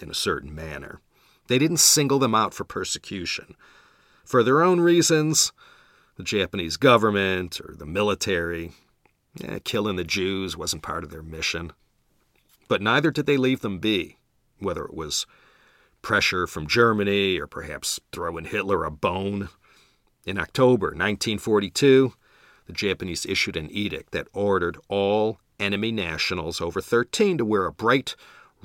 in 0.00 0.10
a 0.10 0.14
certain 0.14 0.54
manner. 0.54 1.00
They 1.48 1.58
didn't 1.58 1.78
single 1.78 2.18
them 2.18 2.34
out 2.34 2.54
for 2.54 2.64
persecution. 2.64 3.54
For 4.24 4.42
their 4.42 4.62
own 4.62 4.80
reasons, 4.80 5.52
the 6.16 6.24
Japanese 6.24 6.76
government 6.76 7.60
or 7.60 7.74
the 7.76 7.86
military, 7.86 8.72
eh, 9.42 9.60
killing 9.64 9.96
the 9.96 10.04
Jews 10.04 10.56
wasn't 10.56 10.82
part 10.82 11.04
of 11.04 11.10
their 11.10 11.22
mission. 11.22 11.72
But 12.68 12.82
neither 12.82 13.10
did 13.10 13.26
they 13.26 13.36
leave 13.36 13.60
them 13.60 13.78
be, 13.78 14.18
whether 14.58 14.84
it 14.84 14.94
was 14.94 15.26
pressure 16.02 16.46
from 16.46 16.66
Germany 16.66 17.38
or 17.38 17.46
perhaps 17.46 18.00
throwing 18.12 18.44
Hitler 18.44 18.84
a 18.84 18.90
bone. 18.90 19.48
In 20.24 20.38
October 20.38 20.88
1942, 20.88 22.12
the 22.66 22.72
Japanese 22.72 23.26
issued 23.26 23.56
an 23.56 23.70
edict 23.70 24.12
that 24.12 24.28
ordered 24.32 24.76
all 24.88 25.38
enemy 25.58 25.92
nationals 25.92 26.60
over 26.60 26.80
13 26.80 27.38
to 27.38 27.44
wear 27.44 27.66
a 27.66 27.72
bright 27.72 28.14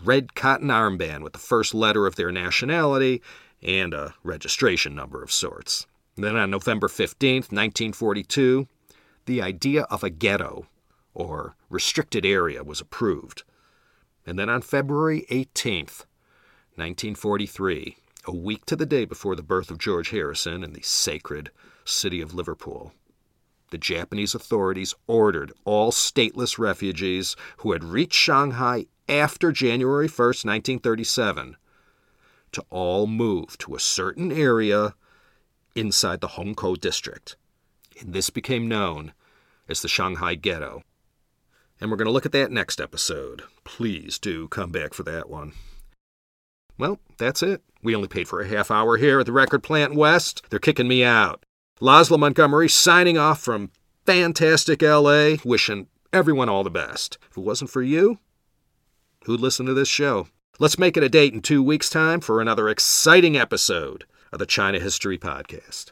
red 0.03 0.35
cotton 0.35 0.69
armband 0.69 1.21
with 1.21 1.33
the 1.33 1.39
first 1.39 1.73
letter 1.73 2.07
of 2.07 2.15
their 2.15 2.31
nationality 2.31 3.21
and 3.61 3.93
a 3.93 4.13
registration 4.23 4.95
number 4.95 5.21
of 5.21 5.31
sorts. 5.31 5.85
Then 6.15 6.35
on 6.35 6.51
November 6.51 6.87
15th, 6.87 7.51
1942, 7.51 8.67
the 9.25 9.41
idea 9.41 9.83
of 9.83 10.03
a 10.03 10.09
ghetto, 10.09 10.67
or 11.13 11.55
restricted 11.69 12.25
area, 12.25 12.63
was 12.63 12.81
approved. 12.81 13.43
And 14.25 14.37
then 14.37 14.49
on 14.49 14.61
February 14.61 15.25
18th, 15.29 16.05
1943, 16.75 17.97
a 18.25 18.35
week 18.35 18.65
to 18.65 18.75
the 18.75 18.85
day 18.85 19.05
before 19.05 19.35
the 19.35 19.43
birth 19.43 19.71
of 19.71 19.77
George 19.77 20.09
Harrison 20.09 20.63
in 20.63 20.73
the 20.73 20.81
sacred 20.81 21.51
city 21.85 22.21
of 22.21 22.33
Liverpool. 22.33 22.93
The 23.71 23.77
Japanese 23.77 24.35
authorities 24.35 24.93
ordered 25.07 25.53
all 25.63 25.91
stateless 25.91 26.59
refugees 26.59 27.37
who 27.57 27.71
had 27.71 27.85
reached 27.85 28.13
Shanghai 28.13 28.85
after 29.07 29.51
January 29.53 30.07
1, 30.07 30.25
1937, 30.25 31.55
to 32.51 32.65
all 32.69 33.07
move 33.07 33.57
to 33.59 33.73
a 33.73 33.79
certain 33.79 34.29
area 34.31 34.93
inside 35.73 36.19
the 36.19 36.27
Hongkou 36.27 36.81
district. 36.81 37.37
And 37.99 38.13
this 38.13 38.29
became 38.29 38.67
known 38.67 39.13
as 39.69 39.81
the 39.81 39.87
Shanghai 39.87 40.35
Ghetto. 40.35 40.83
And 41.79 41.89
we're 41.89 41.97
going 41.97 42.07
to 42.07 42.11
look 42.11 42.25
at 42.25 42.33
that 42.33 42.51
next 42.51 42.81
episode. 42.81 43.43
Please 43.63 44.19
do 44.19 44.49
come 44.49 44.71
back 44.71 44.93
for 44.93 45.03
that 45.03 45.29
one. 45.29 45.53
Well, 46.77 46.99
that's 47.17 47.41
it. 47.41 47.63
We 47.81 47.95
only 47.95 48.09
paid 48.09 48.27
for 48.27 48.41
a 48.41 48.47
half 48.47 48.69
hour 48.69 48.97
here 48.97 49.21
at 49.21 49.25
the 49.25 49.31
Record 49.31 49.63
Plant 49.63 49.95
West. 49.95 50.43
They're 50.49 50.59
kicking 50.59 50.89
me 50.89 51.05
out. 51.05 51.45
Laszlo 51.81 52.19
Montgomery 52.19 52.69
signing 52.69 53.17
off 53.17 53.41
from 53.41 53.71
fantastic 54.05 54.83
LA, 54.83 55.37
wishing 55.43 55.87
everyone 56.13 56.47
all 56.47 56.63
the 56.63 56.69
best. 56.69 57.17
If 57.31 57.37
it 57.37 57.41
wasn't 57.41 57.71
for 57.71 57.81
you, 57.81 58.19
who'd 59.25 59.39
listen 59.39 59.65
to 59.65 59.73
this 59.73 59.87
show? 59.87 60.27
Let's 60.59 60.77
make 60.77 60.95
it 60.95 61.01
a 61.01 61.09
date 61.09 61.33
in 61.33 61.41
two 61.41 61.63
weeks' 61.63 61.89
time 61.89 62.19
for 62.19 62.39
another 62.39 62.69
exciting 62.69 63.35
episode 63.35 64.05
of 64.31 64.37
the 64.37 64.45
China 64.45 64.79
History 64.79 65.17
Podcast. 65.17 65.91